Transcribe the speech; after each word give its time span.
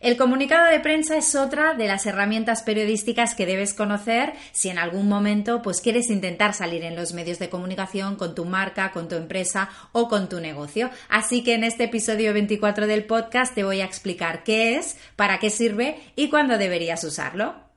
El 0.00 0.16
comunicado 0.16 0.70
de 0.70 0.80
prensa 0.80 1.18
es 1.18 1.34
otra 1.34 1.74
de 1.74 1.86
las 1.86 2.06
herramientas 2.06 2.62
periodísticas 2.62 3.34
que 3.34 3.44
debes 3.44 3.74
conocer 3.74 4.32
si 4.52 4.70
en 4.70 4.78
algún 4.78 5.10
momento 5.10 5.60
pues 5.60 5.82
quieres 5.82 6.08
intentar 6.08 6.54
salir 6.54 6.84
en 6.84 6.96
los 6.96 7.12
medios 7.12 7.38
de 7.38 7.50
comunicación 7.50 8.16
con 8.16 8.34
tu 8.34 8.46
marca, 8.46 8.92
con 8.92 9.08
tu 9.08 9.16
empresa 9.16 9.68
o 9.92 10.08
con 10.08 10.30
tu 10.30 10.40
negocio. 10.40 10.88
Así 11.10 11.44
que 11.44 11.52
en 11.52 11.64
este 11.64 11.84
episodio 11.84 12.32
24 12.32 12.86
del 12.86 13.04
podcast 13.04 13.54
te 13.54 13.62
voy 13.62 13.82
a 13.82 13.84
explicar 13.84 14.42
qué 14.42 14.78
es, 14.78 14.96
para 15.16 15.38
qué 15.38 15.50
sirve 15.50 16.00
y 16.16 16.30
cuándo 16.30 16.56
deberías 16.56 17.04
usarlo. 17.04 17.69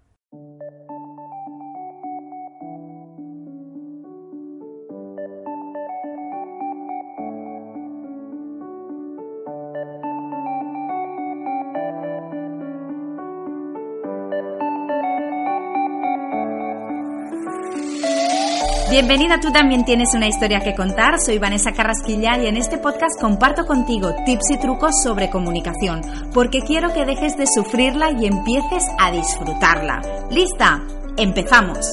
Bienvenida, 18.94 19.40
tú 19.40 19.52
también 19.52 19.86
tienes 19.86 20.14
una 20.14 20.28
historia 20.28 20.60
que 20.60 20.76
contar. 20.76 21.20
Soy 21.20 21.40
Vanessa 21.40 21.72
Carrasquilla 21.74 22.38
y 22.38 22.46
en 22.46 22.58
este 22.58 22.78
podcast 22.78 23.20
comparto 23.20 23.66
contigo 23.66 24.14
tips 24.24 24.52
y 24.52 24.58
trucos 24.60 25.02
sobre 25.02 25.32
comunicación, 25.32 26.02
porque 26.32 26.60
quiero 26.60 26.94
que 26.94 27.04
dejes 27.04 27.36
de 27.36 27.48
sufrirla 27.48 28.12
y 28.12 28.28
empieces 28.28 28.84
a 29.00 29.10
disfrutarla. 29.10 30.00
¿Lista? 30.30 30.80
¡Empezamos! 31.18 31.90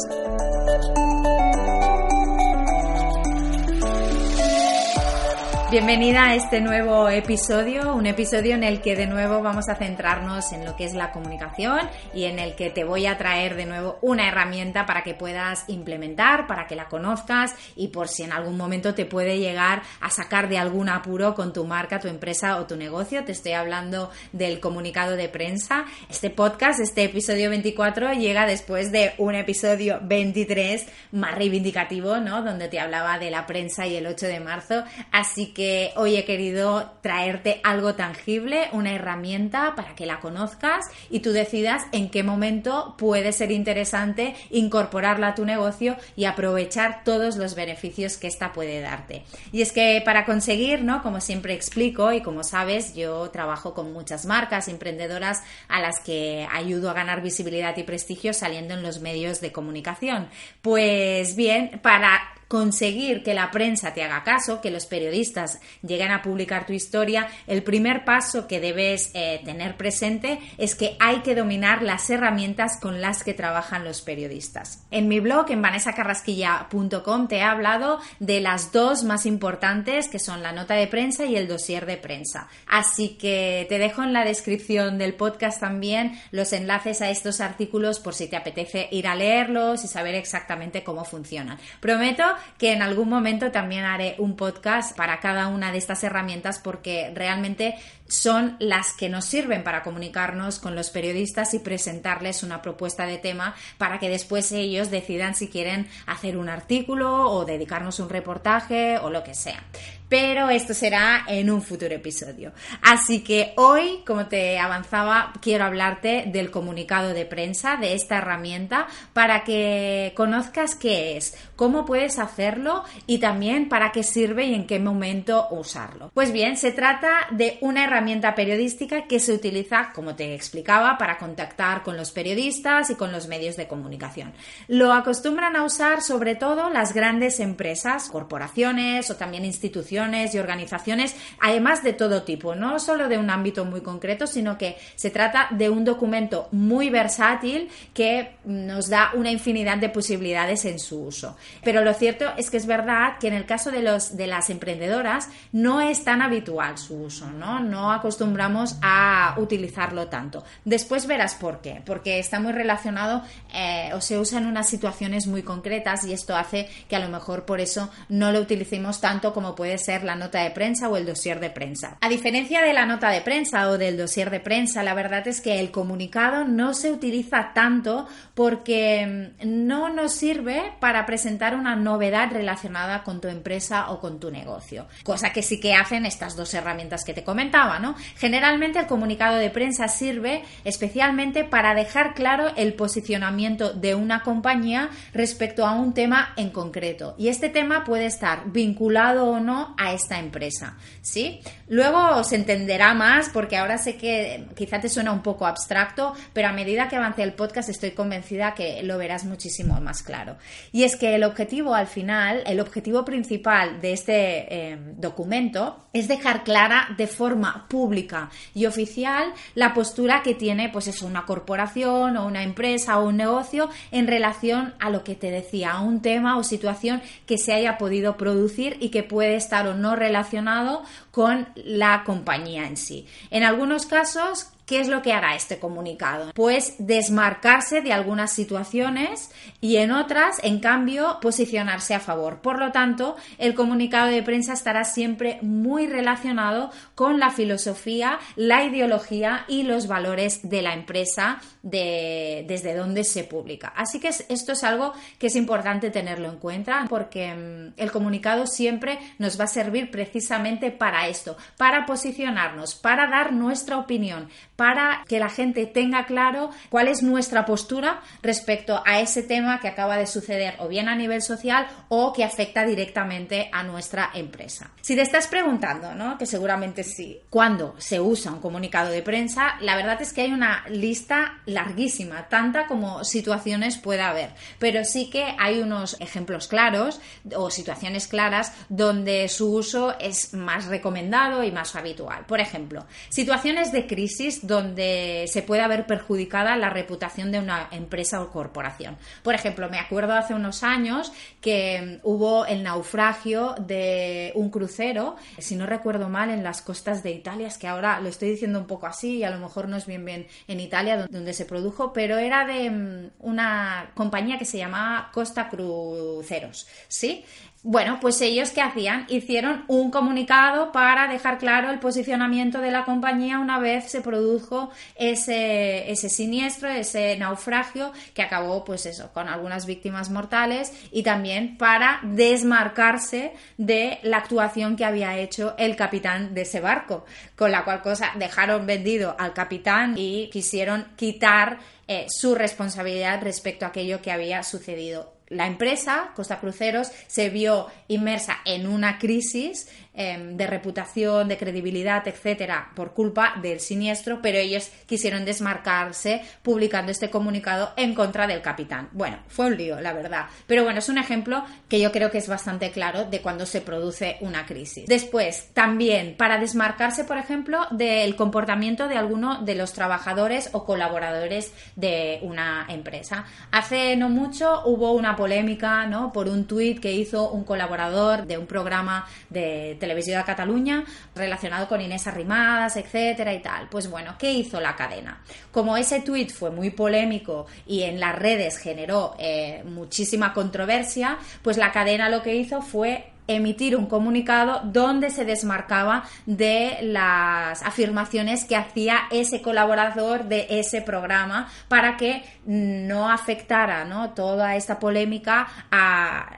Bienvenida 5.70 6.24
a 6.24 6.34
este 6.34 6.60
nuevo 6.60 7.08
episodio, 7.08 7.94
un 7.94 8.06
episodio 8.06 8.56
en 8.56 8.64
el 8.64 8.80
que 8.80 8.96
de 8.96 9.06
nuevo 9.06 9.40
vamos 9.40 9.68
a 9.68 9.76
centrarnos 9.76 10.50
en 10.50 10.64
lo 10.64 10.74
que 10.74 10.84
es 10.84 10.94
la 10.94 11.12
comunicación 11.12 11.88
y 12.12 12.24
en 12.24 12.40
el 12.40 12.56
que 12.56 12.70
te 12.70 12.82
voy 12.82 13.06
a 13.06 13.16
traer 13.16 13.54
de 13.54 13.66
nuevo 13.66 13.96
una 14.02 14.26
herramienta 14.26 14.84
para 14.84 15.04
que 15.04 15.14
puedas 15.14 15.62
implementar, 15.68 16.48
para 16.48 16.66
que 16.66 16.74
la 16.74 16.88
conozcas 16.88 17.54
y 17.76 17.86
por 17.86 18.08
si 18.08 18.24
en 18.24 18.32
algún 18.32 18.56
momento 18.56 18.96
te 18.96 19.06
puede 19.06 19.38
llegar 19.38 19.82
a 20.00 20.10
sacar 20.10 20.48
de 20.48 20.58
algún 20.58 20.88
apuro 20.88 21.36
con 21.36 21.52
tu 21.52 21.64
marca, 21.64 22.00
tu 22.00 22.08
empresa 22.08 22.58
o 22.58 22.66
tu 22.66 22.74
negocio. 22.74 23.22
Te 23.22 23.30
estoy 23.30 23.52
hablando 23.52 24.10
del 24.32 24.58
comunicado 24.58 25.14
de 25.14 25.28
prensa. 25.28 25.84
Este 26.08 26.30
podcast, 26.30 26.80
este 26.80 27.04
episodio 27.04 27.48
24 27.48 28.14
llega 28.14 28.44
después 28.44 28.90
de 28.90 29.12
un 29.18 29.36
episodio 29.36 30.00
23 30.02 30.84
más 31.12 31.36
reivindicativo, 31.36 32.16
¿no? 32.16 32.42
Donde 32.42 32.66
te 32.66 32.80
hablaba 32.80 33.20
de 33.20 33.30
la 33.30 33.46
prensa 33.46 33.86
y 33.86 33.94
el 33.94 34.08
8 34.08 34.26
de 34.26 34.40
marzo. 34.40 34.82
Así 35.12 35.52
que 35.52 35.59
hoy 35.96 36.16
he 36.16 36.24
querido 36.24 36.90
traerte 37.02 37.60
algo 37.64 37.94
tangible, 37.94 38.68
una 38.72 38.94
herramienta 38.94 39.74
para 39.76 39.94
que 39.94 40.06
la 40.06 40.20
conozcas 40.20 40.86
y 41.10 41.20
tú 41.20 41.32
decidas 41.32 41.84
en 41.92 42.10
qué 42.10 42.22
momento 42.22 42.94
puede 42.98 43.32
ser 43.32 43.50
interesante 43.50 44.34
incorporarla 44.50 45.28
a 45.28 45.34
tu 45.34 45.44
negocio 45.44 45.96
y 46.16 46.24
aprovechar 46.24 47.04
todos 47.04 47.36
los 47.36 47.54
beneficios 47.54 48.16
que 48.16 48.26
esta 48.26 48.52
puede 48.52 48.80
darte. 48.80 49.24
Y 49.52 49.62
es 49.62 49.72
que 49.72 50.02
para 50.04 50.24
conseguir, 50.24 50.82
¿no? 50.82 51.02
Como 51.02 51.20
siempre 51.20 51.54
explico 51.54 52.12
y 52.12 52.22
como 52.22 52.44
sabes, 52.44 52.94
yo 52.94 53.30
trabajo 53.30 53.74
con 53.74 53.92
muchas 53.92 54.26
marcas 54.26 54.68
emprendedoras 54.68 55.42
a 55.68 55.80
las 55.80 56.00
que 56.00 56.46
ayudo 56.52 56.90
a 56.90 56.94
ganar 56.94 57.22
visibilidad 57.22 57.76
y 57.76 57.82
prestigio 57.82 58.32
saliendo 58.32 58.74
en 58.74 58.82
los 58.82 59.00
medios 59.00 59.40
de 59.40 59.52
comunicación. 59.52 60.28
Pues 60.62 61.36
bien, 61.36 61.80
para 61.82 62.20
conseguir 62.50 63.22
que 63.22 63.32
la 63.32 63.52
prensa 63.52 63.94
te 63.94 64.02
haga 64.02 64.24
caso, 64.24 64.60
que 64.60 64.72
los 64.72 64.84
periodistas 64.84 65.60
lleguen 65.86 66.10
a 66.10 66.20
publicar 66.20 66.66
tu 66.66 66.72
historia, 66.72 67.28
el 67.46 67.62
primer 67.62 68.04
paso 68.04 68.48
que 68.48 68.58
debes 68.58 69.12
eh, 69.14 69.40
tener 69.44 69.76
presente 69.76 70.40
es 70.58 70.74
que 70.74 70.96
hay 70.98 71.20
que 71.20 71.36
dominar 71.36 71.84
las 71.84 72.10
herramientas 72.10 72.80
con 72.82 73.00
las 73.00 73.22
que 73.22 73.34
trabajan 73.34 73.84
los 73.84 74.02
periodistas. 74.02 74.84
En 74.90 75.06
mi 75.06 75.20
blog, 75.20 75.48
en 75.52 75.62
vanessacarrasquilla.com, 75.62 77.28
te 77.28 77.36
he 77.36 77.42
hablado 77.42 78.00
de 78.18 78.40
las 78.40 78.72
dos 78.72 79.04
más 79.04 79.26
importantes, 79.26 80.08
que 80.08 80.18
son 80.18 80.42
la 80.42 80.50
nota 80.50 80.74
de 80.74 80.88
prensa 80.88 81.26
y 81.26 81.36
el 81.36 81.46
dossier 81.46 81.86
de 81.86 81.98
prensa. 81.98 82.48
Así 82.66 83.10
que 83.10 83.64
te 83.68 83.78
dejo 83.78 84.02
en 84.02 84.12
la 84.12 84.24
descripción 84.24 84.98
del 84.98 85.14
podcast 85.14 85.60
también 85.60 86.20
los 86.32 86.52
enlaces 86.52 87.00
a 87.00 87.10
estos 87.10 87.40
artículos 87.40 88.00
por 88.00 88.14
si 88.14 88.26
te 88.26 88.34
apetece 88.34 88.88
ir 88.90 89.06
a 89.06 89.14
leerlos 89.14 89.84
y 89.84 89.86
saber 89.86 90.16
exactamente 90.16 90.82
cómo 90.82 91.04
funcionan. 91.04 91.56
Prometo 91.78 92.24
que 92.58 92.72
en 92.72 92.82
algún 92.82 93.08
momento 93.08 93.50
también 93.50 93.84
haré 93.84 94.14
un 94.18 94.36
podcast 94.36 94.96
para 94.96 95.20
cada 95.20 95.48
una 95.48 95.72
de 95.72 95.78
estas 95.78 96.02
herramientas 96.04 96.58
porque 96.58 97.12
realmente 97.14 97.76
son 98.08 98.56
las 98.58 98.92
que 98.92 99.08
nos 99.08 99.24
sirven 99.24 99.62
para 99.62 99.82
comunicarnos 99.82 100.58
con 100.58 100.74
los 100.74 100.90
periodistas 100.90 101.54
y 101.54 101.60
presentarles 101.60 102.42
una 102.42 102.60
propuesta 102.60 103.06
de 103.06 103.18
tema 103.18 103.54
para 103.78 103.98
que 103.98 104.08
después 104.08 104.50
ellos 104.52 104.90
decidan 104.90 105.34
si 105.34 105.48
quieren 105.48 105.88
hacer 106.06 106.36
un 106.36 106.48
artículo 106.48 107.30
o 107.30 107.44
dedicarnos 107.44 108.00
un 108.00 108.08
reportaje 108.08 108.98
o 108.98 109.10
lo 109.10 109.22
que 109.22 109.34
sea 109.34 109.62
pero 110.10 110.50
esto 110.50 110.74
será 110.74 111.24
en 111.28 111.50
un 111.50 111.62
futuro 111.62 111.94
episodio. 111.94 112.52
Así 112.82 113.22
que 113.22 113.54
hoy, 113.56 114.02
como 114.04 114.26
te 114.26 114.58
avanzaba, 114.58 115.32
quiero 115.40 115.64
hablarte 115.64 116.24
del 116.26 116.50
comunicado 116.50 117.14
de 117.14 117.24
prensa, 117.24 117.76
de 117.76 117.94
esta 117.94 118.18
herramienta, 118.18 118.88
para 119.12 119.44
que 119.44 120.12
conozcas 120.16 120.74
qué 120.74 121.16
es, 121.16 121.36
cómo 121.54 121.84
puedes 121.84 122.18
hacerlo 122.18 122.82
y 123.06 123.18
también 123.18 123.68
para 123.68 123.92
qué 123.92 124.02
sirve 124.02 124.46
y 124.46 124.54
en 124.54 124.66
qué 124.66 124.80
momento 124.80 125.46
usarlo. 125.52 126.10
Pues 126.12 126.32
bien, 126.32 126.56
se 126.56 126.72
trata 126.72 127.28
de 127.30 127.58
una 127.60 127.84
herramienta 127.84 128.34
periodística 128.34 129.06
que 129.06 129.20
se 129.20 129.32
utiliza, 129.32 129.92
como 129.94 130.16
te 130.16 130.34
explicaba, 130.34 130.98
para 130.98 131.18
contactar 131.18 131.84
con 131.84 131.96
los 131.96 132.10
periodistas 132.10 132.90
y 132.90 132.96
con 132.96 133.12
los 133.12 133.28
medios 133.28 133.56
de 133.56 133.68
comunicación. 133.68 134.32
Lo 134.66 134.92
acostumbran 134.92 135.54
a 135.54 135.62
usar 135.62 136.02
sobre 136.02 136.34
todo 136.34 136.68
las 136.68 136.94
grandes 136.94 137.38
empresas, 137.38 138.08
corporaciones 138.08 139.08
o 139.08 139.14
también 139.14 139.44
instituciones 139.44 139.99
y 140.00 140.38
organizaciones, 140.38 141.14
además 141.40 141.82
de 141.82 141.92
todo 141.92 142.22
tipo, 142.22 142.54
no 142.54 142.78
solo 142.78 143.08
de 143.08 143.18
un 143.18 143.28
ámbito 143.28 143.64
muy 143.66 143.82
concreto, 143.82 144.26
sino 144.26 144.56
que 144.56 144.76
se 144.96 145.10
trata 145.10 145.48
de 145.50 145.68
un 145.68 145.84
documento 145.84 146.48
muy 146.52 146.88
versátil 146.88 147.68
que 147.92 148.36
nos 148.44 148.88
da 148.88 149.10
una 149.14 149.30
infinidad 149.30 149.76
de 149.76 149.90
posibilidades 149.90 150.64
en 150.64 150.78
su 150.78 151.04
uso. 151.04 151.36
Pero 151.62 151.82
lo 151.82 151.92
cierto 151.92 152.32
es 152.38 152.50
que 152.50 152.56
es 152.56 152.66
verdad 152.66 153.18
que 153.18 153.28
en 153.28 153.34
el 153.34 153.44
caso 153.44 153.70
de, 153.70 153.82
los, 153.82 154.16
de 154.16 154.26
las 154.26 154.48
emprendedoras 154.48 155.28
no 155.52 155.80
es 155.80 156.02
tan 156.02 156.22
habitual 156.22 156.78
su 156.78 156.94
uso, 156.94 157.30
¿no? 157.30 157.60
No 157.60 157.92
acostumbramos 157.92 158.76
a 158.80 159.34
utilizarlo 159.36 160.08
tanto. 160.08 160.44
Después 160.64 161.06
verás 161.06 161.34
por 161.34 161.60
qué, 161.60 161.82
porque 161.84 162.18
está 162.18 162.40
muy 162.40 162.52
relacionado 162.52 163.22
eh, 163.52 163.90
o 163.94 164.00
se 164.00 164.18
usa 164.18 164.38
en 164.38 164.46
unas 164.46 164.68
situaciones 164.68 165.26
muy 165.26 165.42
concretas 165.42 166.04
y 166.04 166.12
esto 166.12 166.34
hace 166.36 166.68
que 166.88 166.96
a 166.96 167.00
lo 167.00 167.08
mejor 167.08 167.44
por 167.44 167.60
eso 167.60 167.90
no 168.08 168.32
lo 168.32 168.40
utilicemos 168.40 169.00
tanto 169.00 169.32
como 169.34 169.54
puede 169.54 169.76
ser 169.78 169.89
la 169.98 170.14
nota 170.14 170.42
de 170.42 170.50
prensa 170.50 170.88
o 170.88 170.96
el 170.96 171.06
dossier 171.06 171.40
de 171.40 171.50
prensa. 171.50 171.98
A 172.00 172.08
diferencia 172.08 172.62
de 172.62 172.72
la 172.72 172.86
nota 172.86 173.10
de 173.10 173.20
prensa 173.20 173.68
o 173.68 173.78
del 173.78 173.96
dossier 173.96 174.30
de 174.30 174.40
prensa, 174.40 174.82
la 174.82 174.94
verdad 174.94 175.26
es 175.26 175.40
que 175.40 175.60
el 175.60 175.70
comunicado 175.70 176.44
no 176.44 176.74
se 176.74 176.92
utiliza 176.92 177.52
tanto 177.54 178.06
porque 178.34 179.34
mm, 179.42 179.66
no 179.66 179.88
nos 179.88 180.12
sirve 180.12 180.72
para 180.80 181.06
presentar 181.06 181.54
una 181.54 181.76
novedad 181.76 182.30
relacionada 182.32 183.02
con 183.02 183.20
tu 183.20 183.28
empresa 183.28 183.90
o 183.90 184.00
con 184.00 184.20
tu 184.20 184.30
negocio, 184.30 184.86
cosa 185.02 185.32
que 185.32 185.42
sí 185.42 185.60
que 185.60 185.74
hacen 185.74 186.06
estas 186.06 186.36
dos 186.36 186.54
herramientas 186.54 187.04
que 187.04 187.14
te 187.14 187.24
comentaba, 187.24 187.78
¿no? 187.78 187.94
Generalmente 188.16 188.78
el 188.78 188.86
comunicado 188.86 189.36
de 189.36 189.50
prensa 189.50 189.88
sirve 189.88 190.42
especialmente 190.64 191.44
para 191.44 191.74
dejar 191.74 192.14
claro 192.14 192.52
el 192.56 192.74
posicionamiento 192.74 193.72
de 193.72 193.94
una 193.94 194.22
compañía 194.22 194.90
respecto 195.12 195.66
a 195.66 195.72
un 195.72 195.94
tema 195.94 196.32
en 196.36 196.50
concreto 196.50 197.14
y 197.18 197.28
este 197.28 197.48
tema 197.48 197.84
puede 197.84 198.06
estar 198.06 198.50
vinculado 198.50 199.26
o 199.26 199.40
no 199.40 199.74
a 199.80 199.94
esta 199.94 200.18
empresa, 200.18 200.76
¿sí? 201.00 201.40
Luego 201.66 202.22
se 202.22 202.36
entenderá 202.36 202.92
más 202.92 203.30
porque 203.30 203.56
ahora 203.56 203.78
sé 203.78 203.96
que 203.96 204.46
quizá 204.54 204.78
te 204.78 204.90
suena 204.90 205.10
un 205.10 205.22
poco 205.22 205.46
abstracto, 205.46 206.12
pero 206.34 206.48
a 206.48 206.52
medida 206.52 206.86
que 206.86 206.96
avance 206.96 207.22
el 207.22 207.32
podcast 207.32 207.70
estoy 207.70 207.92
convencida 207.92 208.52
que 208.52 208.82
lo 208.82 208.98
verás 208.98 209.24
muchísimo 209.24 209.80
más 209.80 210.02
claro. 210.02 210.36
Y 210.70 210.84
es 210.84 210.96
que 210.96 211.14
el 211.14 211.24
objetivo 211.24 211.74
al 211.74 211.86
final, 211.86 212.42
el 212.44 212.60
objetivo 212.60 213.06
principal 213.06 213.80
de 213.80 213.94
este 213.94 214.72
eh, 214.72 214.78
documento 214.98 215.86
es 215.94 216.08
dejar 216.08 216.44
clara 216.44 216.88
de 216.98 217.06
forma 217.06 217.66
pública 217.68 218.28
y 218.54 218.66
oficial 218.66 219.32
la 219.54 219.72
postura 219.72 220.22
que 220.22 220.34
tiene 220.34 220.68
pues 220.68 220.88
eso, 220.88 221.06
una 221.06 221.24
corporación 221.24 222.18
o 222.18 222.26
una 222.26 222.42
empresa 222.42 222.98
o 222.98 223.08
un 223.08 223.16
negocio 223.16 223.70
en 223.92 224.06
relación 224.06 224.74
a 224.78 224.90
lo 224.90 225.04
que 225.04 225.14
te 225.14 225.30
decía, 225.30 225.72
a 225.72 225.80
un 225.80 226.02
tema 226.02 226.36
o 226.36 226.44
situación 226.44 227.00
que 227.24 227.38
se 227.38 227.54
haya 227.54 227.78
podido 227.78 228.18
producir 228.18 228.76
y 228.80 228.90
que 228.90 229.02
puede 229.02 229.36
estar 229.36 229.59
no 229.62 229.96
relacionado 229.96 230.82
con 231.10 231.48
la 231.56 232.04
compañía 232.04 232.66
en 232.66 232.76
sí. 232.76 233.06
En 233.30 233.44
algunos 233.44 233.86
casos 233.86 234.48
¿qué 234.70 234.78
es 234.78 234.86
lo 234.86 235.02
que 235.02 235.12
hará 235.12 235.34
este 235.34 235.58
comunicado? 235.58 236.30
Pues 236.32 236.76
desmarcarse 236.78 237.80
de 237.80 237.92
algunas 237.92 238.32
situaciones 238.32 239.32
y 239.60 239.78
en 239.78 239.90
otras, 239.90 240.36
en 240.44 240.60
cambio, 240.60 241.18
posicionarse 241.20 241.92
a 241.92 241.98
favor. 241.98 242.40
Por 242.40 242.60
lo 242.60 242.70
tanto, 242.70 243.16
el 243.38 243.54
comunicado 243.54 244.12
de 244.12 244.22
prensa 244.22 244.52
estará 244.52 244.84
siempre 244.84 245.40
muy 245.42 245.88
relacionado 245.88 246.70
con 246.94 247.18
la 247.18 247.30
filosofía, 247.30 248.20
la 248.36 248.62
ideología 248.62 249.44
y 249.48 249.64
los 249.64 249.88
valores 249.88 250.48
de 250.48 250.62
la 250.62 250.72
empresa 250.72 251.40
de, 251.64 252.44
desde 252.46 252.76
donde 252.76 253.02
se 253.02 253.24
publica. 253.24 253.72
Así 253.74 253.98
que 253.98 254.10
esto 254.28 254.52
es 254.52 254.62
algo 254.62 254.92
que 255.18 255.26
es 255.26 255.34
importante 255.34 255.90
tenerlo 255.90 256.28
en 256.28 256.38
cuenta 256.38 256.86
porque 256.88 257.34
mm, 257.34 257.72
el 257.76 257.90
comunicado 257.90 258.46
siempre 258.46 259.00
nos 259.18 259.38
va 259.38 259.44
a 259.44 259.48
servir 259.48 259.90
precisamente 259.90 260.70
para 260.70 261.08
esto, 261.08 261.36
para 261.56 261.86
posicionarnos, 261.86 262.76
para 262.76 263.08
dar 263.08 263.32
nuestra 263.32 263.78
opinión, 263.78 264.28
para 264.60 265.06
que 265.08 265.18
la 265.18 265.30
gente 265.30 265.64
tenga 265.64 266.04
claro 266.04 266.50
cuál 266.68 266.88
es 266.88 267.02
nuestra 267.02 267.46
postura 267.46 268.02
respecto 268.22 268.82
a 268.84 269.00
ese 269.00 269.22
tema 269.22 269.58
que 269.58 269.68
acaba 269.68 269.96
de 269.96 270.06
suceder 270.06 270.56
o 270.58 270.68
bien 270.68 270.86
a 270.86 270.94
nivel 270.94 271.22
social 271.22 271.66
o 271.88 272.12
que 272.12 272.24
afecta 272.24 272.66
directamente 272.66 273.48
a 273.54 273.62
nuestra 273.62 274.10
empresa. 274.12 274.70
Si 274.82 274.94
te 274.94 275.00
estás 275.00 275.28
preguntando, 275.28 275.94
¿no? 275.94 276.18
que 276.18 276.26
seguramente 276.26 276.84
sí, 276.84 277.22
cuándo 277.30 277.74
se 277.78 278.00
usa 278.00 278.32
un 278.32 278.40
comunicado 278.40 278.90
de 278.90 279.00
prensa, 279.00 279.54
la 279.62 279.76
verdad 279.76 280.02
es 280.02 280.12
que 280.12 280.20
hay 280.20 280.32
una 280.34 280.62
lista 280.68 281.40
larguísima, 281.46 282.28
tanta 282.28 282.66
como 282.66 283.02
situaciones 283.02 283.78
pueda 283.78 284.10
haber, 284.10 284.34
pero 284.58 284.84
sí 284.84 285.08
que 285.08 285.34
hay 285.38 285.60
unos 285.60 285.98
ejemplos 286.00 286.48
claros 286.48 287.00
o 287.34 287.50
situaciones 287.50 288.08
claras 288.08 288.52
donde 288.68 289.26
su 289.30 289.54
uso 289.54 289.98
es 289.98 290.34
más 290.34 290.66
recomendado 290.66 291.44
y 291.44 291.50
más 291.50 291.76
habitual. 291.76 292.26
Por 292.26 292.40
ejemplo, 292.40 292.84
situaciones 293.08 293.72
de 293.72 293.86
crisis 293.86 294.46
donde 294.50 295.26
se 295.28 295.42
puede 295.42 295.62
haber 295.62 295.86
perjudicada 295.86 296.56
la 296.56 296.70
reputación 296.70 297.30
de 297.30 297.38
una 297.38 297.68
empresa 297.70 298.20
o 298.20 298.30
corporación. 298.30 298.98
Por 299.22 299.34
ejemplo, 299.34 299.70
me 299.70 299.78
acuerdo 299.78 300.14
hace 300.14 300.34
unos 300.34 300.64
años 300.64 301.12
que 301.40 302.00
hubo 302.02 302.44
el 302.46 302.64
naufragio 302.64 303.54
de 303.58 304.32
un 304.34 304.50
crucero, 304.50 305.16
si 305.38 305.54
no 305.54 305.66
recuerdo 305.66 306.08
mal, 306.08 306.30
en 306.30 306.42
las 306.42 306.62
costas 306.62 307.02
de 307.02 307.12
Italia, 307.12 307.46
es 307.46 307.58
que 307.58 307.68
ahora 307.68 308.00
lo 308.00 308.08
estoy 308.08 308.30
diciendo 308.30 308.58
un 308.58 308.66
poco 308.66 308.88
así 308.88 309.18
y 309.18 309.24
a 309.24 309.30
lo 309.30 309.38
mejor 309.38 309.68
no 309.68 309.76
es 309.76 309.86
bien 309.86 310.04
bien 310.04 310.26
en 310.48 310.58
Italia 310.58 311.06
donde 311.08 311.32
se 311.32 311.44
produjo, 311.44 311.92
pero 311.92 312.18
era 312.18 312.44
de 312.44 312.70
mm, 312.70 313.10
una 313.20 313.92
compañía 313.94 314.36
que 314.36 314.44
se 314.44 314.58
llamaba 314.58 315.10
Costa 315.12 315.48
Cruceros, 315.48 316.66
¿sí? 316.88 317.24
Bueno, 317.62 317.98
pues 318.00 318.18
ellos 318.22 318.52
qué 318.52 318.62
hacían? 318.62 319.04
Hicieron 319.10 319.66
un 319.68 319.90
comunicado 319.90 320.72
para 320.72 321.08
dejar 321.08 321.36
claro 321.36 321.70
el 321.70 321.78
posicionamiento 321.78 322.62
de 322.62 322.70
la 322.70 322.86
compañía 322.86 323.38
una 323.38 323.58
vez 323.58 323.90
se 323.90 324.00
produjo 324.00 324.70
ese, 324.94 325.90
ese 325.92 326.08
siniestro, 326.08 326.70
ese 326.70 327.18
naufragio 327.18 327.92
que 328.14 328.22
acabó 328.22 328.64
pues 328.64 328.86
eso, 328.86 329.12
con 329.12 329.28
algunas 329.28 329.66
víctimas 329.66 330.08
mortales 330.08 330.72
y 330.90 331.02
también 331.02 331.58
para 331.58 332.00
desmarcarse 332.02 333.34
de 333.58 333.98
la 334.04 334.16
actuación 334.16 334.74
que 334.74 334.86
había 334.86 335.18
hecho 335.18 335.54
el 335.58 335.76
capitán 335.76 336.32
de 336.32 336.42
ese 336.42 336.60
barco, 336.60 337.04
con 337.36 337.52
la 337.52 337.64
cual 337.64 337.82
cosa 337.82 338.12
dejaron 338.16 338.64
vendido 338.64 339.14
al 339.18 339.34
capitán 339.34 339.98
y 339.98 340.30
quisieron 340.30 340.86
quitar 340.96 341.58
eh, 341.86 342.06
su 342.08 342.34
responsabilidad 342.34 343.20
respecto 343.22 343.66
a 343.66 343.68
aquello 343.68 344.00
que 344.00 344.12
había 344.12 344.42
sucedido 344.44 345.19
la 345.30 345.46
empresa, 345.46 346.10
Costa 346.14 346.40
Cruceros, 346.40 346.90
se 347.06 347.30
vio 347.30 347.68
inmersa 347.88 348.38
en 348.44 348.66
una 348.66 348.98
crisis 348.98 349.68
Em, 350.02 350.34
de 350.38 350.46
reputación, 350.46 351.28
de 351.28 351.36
credibilidad, 351.36 352.08
etcétera, 352.08 352.70
por 352.74 352.94
culpa 352.94 353.34
del 353.42 353.60
siniestro, 353.60 354.22
pero 354.22 354.38
ellos 354.38 354.70
quisieron 354.86 355.26
desmarcarse 355.26 356.22
publicando 356.42 356.90
este 356.90 357.10
comunicado 357.10 357.74
en 357.76 357.94
contra 357.94 358.26
del 358.26 358.40
capitán. 358.40 358.88
Bueno, 358.92 359.18
fue 359.28 359.48
un 359.48 359.58
lío, 359.58 359.78
la 359.78 359.92
verdad. 359.92 360.24
Pero 360.46 360.64
bueno, 360.64 360.78
es 360.78 360.88
un 360.88 360.96
ejemplo 360.96 361.44
que 361.68 361.78
yo 361.78 361.92
creo 361.92 362.10
que 362.10 362.16
es 362.16 362.28
bastante 362.28 362.70
claro 362.70 363.04
de 363.04 363.20
cuando 363.20 363.44
se 363.44 363.60
produce 363.60 364.16
una 364.22 364.46
crisis. 364.46 364.86
Después, 364.86 365.50
también 365.52 366.14
para 366.16 366.38
desmarcarse, 366.38 367.04
por 367.04 367.18
ejemplo, 367.18 367.66
del 367.70 368.16
comportamiento 368.16 368.88
de 368.88 368.96
alguno 368.96 369.42
de 369.42 369.54
los 369.54 369.74
trabajadores 369.74 370.48
o 370.52 370.64
colaboradores 370.64 371.52
de 371.76 372.20
una 372.22 372.64
empresa. 372.70 373.26
Hace 373.52 373.96
no 373.96 374.08
mucho 374.08 374.62
hubo 374.64 374.92
una 374.92 375.14
polémica, 375.14 375.84
¿no? 375.84 376.10
Por 376.10 376.26
un 376.26 376.46
tuit 376.46 376.80
que 376.80 376.90
hizo 376.90 377.30
un 377.30 377.44
colaborador 377.44 378.26
de 378.26 378.38
un 378.38 378.46
programa 378.46 379.06
de 379.28 379.76
Televisión 379.78 379.89
de 379.94 380.24
Cataluña 380.24 380.84
relacionado 381.14 381.68
con 381.68 381.80
Inés 381.80 382.06
Arrimadas, 382.06 382.76
etcétera 382.76 383.32
y 383.32 383.40
tal. 383.40 383.68
Pues 383.68 383.90
bueno, 383.90 384.16
¿qué 384.18 384.32
hizo 384.32 384.60
la 384.60 384.76
cadena? 384.76 385.22
Como 385.50 385.76
ese 385.76 386.00
tuit 386.00 386.30
fue 386.32 386.50
muy 386.50 386.70
polémico 386.70 387.46
y 387.66 387.82
en 387.82 388.00
las 388.00 388.16
redes 388.16 388.58
generó 388.58 389.14
eh, 389.18 389.62
muchísima 389.64 390.32
controversia, 390.32 391.18
pues 391.42 391.56
la 391.56 391.72
cadena 391.72 392.08
lo 392.08 392.22
que 392.22 392.34
hizo 392.34 392.62
fue 392.62 393.09
emitir 393.36 393.76
un 393.76 393.86
comunicado 393.86 394.60
donde 394.64 395.10
se 395.10 395.24
desmarcaba 395.24 396.04
de 396.26 396.78
las 396.82 397.62
afirmaciones 397.62 398.44
que 398.44 398.56
hacía 398.56 399.02
ese 399.10 399.42
colaborador 399.42 400.24
de 400.24 400.46
ese 400.50 400.82
programa 400.82 401.48
para 401.68 401.96
que 401.96 402.22
no 402.44 403.10
afectara 403.10 403.84
¿no? 403.84 404.10
toda 404.10 404.56
esta 404.56 404.78
polémica 404.78 405.48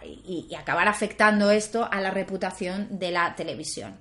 y, 0.05 0.47
y 0.49 0.55
acabar 0.55 0.89
afectando 0.89 1.51
esto 1.51 1.89
a 1.91 2.01
la 2.01 2.11
reputación 2.11 2.99
de 2.99 3.11
la 3.11 3.35
televisión. 3.35 3.97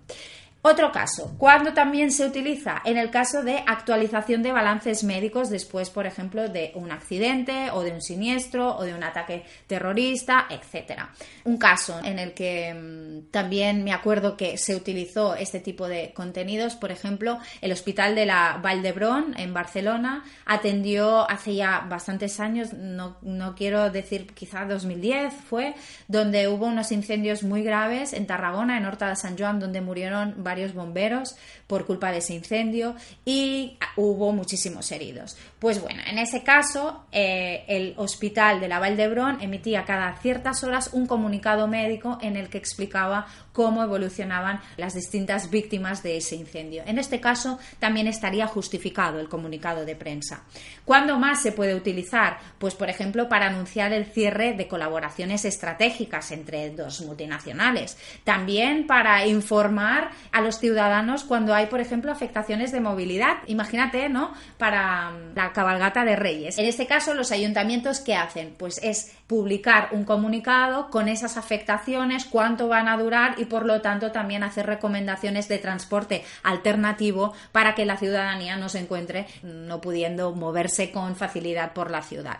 Otro 0.63 0.91
caso, 0.91 1.33
cuando 1.39 1.73
también 1.73 2.11
se 2.11 2.23
utiliza 2.23 2.83
en 2.85 2.97
el 2.97 3.09
caso 3.09 3.41
de 3.41 3.63
actualización 3.65 4.43
de 4.43 4.51
balances 4.51 5.03
médicos 5.03 5.49
después, 5.49 5.89
por 5.89 6.05
ejemplo, 6.05 6.49
de 6.49 6.71
un 6.75 6.91
accidente 6.91 7.71
o 7.71 7.81
de 7.81 7.91
un 7.91 8.01
siniestro 8.01 8.77
o 8.77 8.83
de 8.83 8.93
un 8.93 9.03
ataque 9.03 9.43
terrorista, 9.65 10.45
etc. 10.51 11.01
Un 11.45 11.57
caso 11.57 11.99
en 12.03 12.19
el 12.19 12.35
que 12.35 12.75
mm, 12.75 13.31
también 13.31 13.83
me 13.83 13.91
acuerdo 13.91 14.37
que 14.37 14.59
se 14.59 14.75
utilizó 14.75 15.33
este 15.33 15.59
tipo 15.59 15.87
de 15.87 16.13
contenidos, 16.13 16.75
por 16.75 16.91
ejemplo, 16.91 17.39
el 17.61 17.71
Hospital 17.71 18.13
de 18.13 18.27
la 18.27 18.59
Vall 18.63 18.83
d'Hebron 18.83 19.33
en 19.39 19.55
Barcelona 19.55 20.23
atendió 20.45 21.27
hace 21.27 21.55
ya 21.55 21.87
bastantes 21.89 22.39
años, 22.39 22.71
no, 22.73 23.17
no 23.23 23.55
quiero 23.55 23.89
decir 23.89 24.27
quizá 24.27 24.65
2010 24.65 25.33
fue, 25.33 25.73
donde 26.07 26.47
hubo 26.47 26.67
unos 26.67 26.91
incendios 26.91 27.41
muy 27.41 27.63
graves 27.63 28.13
en 28.13 28.27
Tarragona, 28.27 28.77
en 28.77 28.85
Horta 28.85 29.09
de 29.09 29.15
San 29.15 29.35
Joan, 29.35 29.59
donde 29.59 29.81
murieron 29.81 30.35
varios 30.51 30.73
bomberos 30.73 31.35
por 31.65 31.85
culpa 31.85 32.11
de 32.11 32.17
ese 32.17 32.33
incendio 32.33 32.95
y 33.23 33.77
hubo 33.95 34.33
muchísimos 34.33 34.91
heridos. 34.91 35.37
Pues 35.59 35.81
bueno, 35.81 36.01
en 36.05 36.17
ese 36.19 36.43
caso, 36.43 37.05
eh, 37.11 37.63
el 37.67 37.93
hospital 37.97 38.59
de 38.59 38.67
la 38.67 38.79
Val 38.79 38.97
d'Hebron 38.97 39.41
emitía 39.41 39.85
cada 39.85 40.17
ciertas 40.17 40.63
horas 40.63 40.89
un 40.91 41.07
comunicado 41.07 41.67
médico 41.67 42.17
en 42.21 42.35
el 42.35 42.49
que 42.49 42.57
explicaba 42.57 43.27
cómo 43.53 43.83
evolucionaban 43.83 44.59
las 44.75 44.93
distintas 44.93 45.49
víctimas 45.49 46.03
de 46.03 46.17
ese 46.17 46.35
incendio. 46.35 46.83
En 46.85 46.97
este 46.97 47.21
caso, 47.21 47.59
también 47.79 48.07
estaría 48.07 48.47
justificado 48.47 49.19
el 49.19 49.29
comunicado 49.29 49.85
de 49.85 49.95
prensa. 49.95 50.43
¿Cuándo 50.83 51.17
más 51.17 51.41
se 51.41 51.51
puede 51.51 51.75
utilizar? 51.75 52.39
Pues, 52.59 52.75
por 52.75 52.89
ejemplo, 52.89 53.29
para 53.29 53.47
anunciar 53.47 53.93
el 53.93 54.05
cierre 54.05 54.53
de 54.53 54.67
colaboraciones 54.67 55.45
estratégicas 55.45 56.31
entre 56.31 56.71
dos 56.71 57.01
multinacionales. 57.01 57.97
También 58.23 58.87
para 58.87 59.25
informar 59.25 60.11
a 60.31 60.40
los 60.41 60.59
ciudadanos 60.59 61.23
cuando 61.23 61.53
hay, 61.53 61.67
por 61.67 61.79
ejemplo, 61.79 62.11
afectaciones 62.11 62.71
de 62.71 62.81
movilidad. 62.81 63.37
Imagínate, 63.47 64.09
¿no? 64.09 64.33
Para 64.57 65.11
mm, 65.11 65.35
la 65.35 65.53
cabalgata 65.53 66.03
de 66.05 66.15
Reyes. 66.15 66.57
En 66.57 66.65
este 66.65 66.87
caso, 66.87 67.13
los 67.13 67.31
ayuntamientos, 67.31 67.99
¿qué 67.99 68.15
hacen? 68.15 68.55
Pues 68.57 68.79
es 68.83 69.13
publicar 69.27 69.89
un 69.91 70.03
comunicado 70.03 70.89
con 70.89 71.07
esas 71.07 71.37
afectaciones, 71.37 72.25
cuánto 72.25 72.67
van 72.67 72.87
a 72.87 72.97
durar 72.97 73.35
y, 73.37 73.45
por 73.45 73.65
lo 73.65 73.81
tanto, 73.81 74.11
también 74.11 74.43
hacer 74.43 74.65
recomendaciones 74.65 75.47
de 75.47 75.57
transporte 75.57 76.23
alternativo 76.43 77.33
para 77.51 77.75
que 77.75 77.85
la 77.85 77.97
ciudadanía 77.97 78.57
no 78.57 78.69
se 78.69 78.79
encuentre 78.79 79.27
no 79.43 79.81
pudiendo 79.81 80.33
moverse 80.33 80.91
con 80.91 81.15
facilidad 81.15 81.73
por 81.73 81.91
la 81.91 82.01
ciudad. 82.01 82.39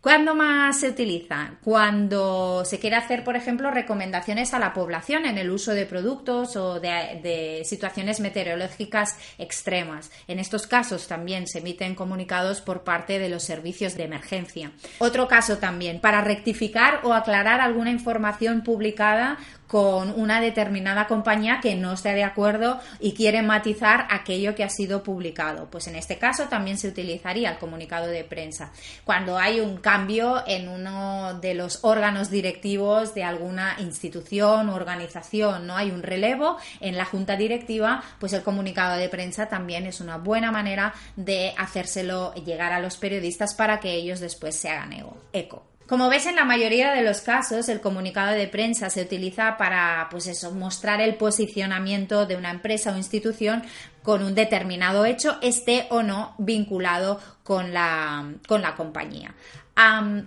¿Cuándo 0.00 0.34
más 0.34 0.80
se 0.80 0.88
utiliza? 0.88 1.56
Cuando 1.62 2.64
se 2.64 2.78
quiere 2.78 2.96
hacer, 2.96 3.22
por 3.22 3.36
ejemplo, 3.36 3.70
recomendaciones 3.70 4.54
a 4.54 4.58
la 4.58 4.72
población 4.72 5.26
en 5.26 5.36
el 5.36 5.50
uso 5.50 5.72
de 5.72 5.84
productos 5.84 6.56
o 6.56 6.80
de, 6.80 7.60
situaciones 7.66 8.18
meteorológicas 8.18 9.18
extremas. 9.36 10.10
En 10.26 10.38
estos 10.38 10.66
casos 10.66 11.06
también 11.06 11.46
se 11.46 11.58
emiten 11.58 11.94
comunicados 11.94 12.62
por 12.62 12.82
parte 12.82 13.18
de 13.18 13.28
los 13.28 13.42
servicios 13.42 13.94
de 13.94 14.04
emergencia. 14.04 14.72
Otro 15.00 15.28
caso 15.28 15.58
también, 15.58 16.00
para 16.00 16.22
rectificar 16.22 17.00
o 17.02 17.12
aclarar 17.12 17.60
alguna 17.60 17.90
información 17.90 18.62
publicada 18.62 19.36
con 19.70 20.18
una 20.20 20.40
determinada 20.40 21.06
compañía 21.06 21.60
que 21.62 21.76
no 21.76 21.92
esté 21.92 22.12
de 22.12 22.24
acuerdo 22.24 22.80
y 22.98 23.14
quiere 23.14 23.40
matizar 23.40 24.08
aquello 24.10 24.56
que 24.56 24.64
ha 24.64 24.68
sido 24.68 25.04
publicado. 25.04 25.70
Pues 25.70 25.86
en 25.86 25.94
este 25.94 26.18
caso 26.18 26.48
también 26.48 26.76
se 26.76 26.88
utilizaría 26.88 27.52
el 27.52 27.58
comunicado 27.58 28.08
de 28.08 28.24
prensa. 28.24 28.72
Cuando 29.04 29.38
hay 29.38 29.60
un 29.60 29.76
cambio 29.76 30.42
en 30.48 30.68
uno 30.68 31.38
de 31.40 31.54
los 31.54 31.84
órganos 31.84 32.30
directivos 32.30 33.14
de 33.14 33.22
alguna 33.22 33.76
institución 33.78 34.68
o 34.68 34.74
organización, 34.74 35.68
no 35.68 35.76
hay 35.76 35.92
un 35.92 36.02
relevo 36.02 36.56
en 36.80 36.96
la 36.96 37.04
junta 37.04 37.36
directiva, 37.36 38.02
pues 38.18 38.32
el 38.32 38.42
comunicado 38.42 38.96
de 38.96 39.08
prensa 39.08 39.48
también 39.48 39.86
es 39.86 40.00
una 40.00 40.16
buena 40.16 40.50
manera 40.50 40.94
de 41.14 41.54
hacérselo 41.56 42.34
llegar 42.34 42.72
a 42.72 42.80
los 42.80 42.96
periodistas 42.96 43.54
para 43.54 43.78
que 43.78 43.92
ellos 43.94 44.18
después 44.18 44.56
se 44.56 44.68
hagan 44.68 44.90
eco. 45.32 45.69
Como 45.90 46.08
ves, 46.08 46.26
en 46.26 46.36
la 46.36 46.44
mayoría 46.44 46.92
de 46.92 47.02
los 47.02 47.20
casos, 47.20 47.68
el 47.68 47.80
comunicado 47.80 48.30
de 48.30 48.46
prensa 48.46 48.90
se 48.90 49.02
utiliza 49.02 49.56
para, 49.56 50.06
pues 50.08 50.28
eso, 50.28 50.52
mostrar 50.52 51.00
el 51.00 51.16
posicionamiento 51.16 52.26
de 52.26 52.36
una 52.36 52.52
empresa 52.52 52.92
o 52.92 52.96
institución 52.96 53.64
con 54.04 54.22
un 54.22 54.36
determinado 54.36 55.04
hecho, 55.04 55.38
esté 55.42 55.88
o 55.90 56.04
no 56.04 56.36
vinculado 56.38 57.18
con 57.42 57.74
la, 57.74 58.34
con 58.46 58.62
la 58.62 58.76
compañía 58.76 59.34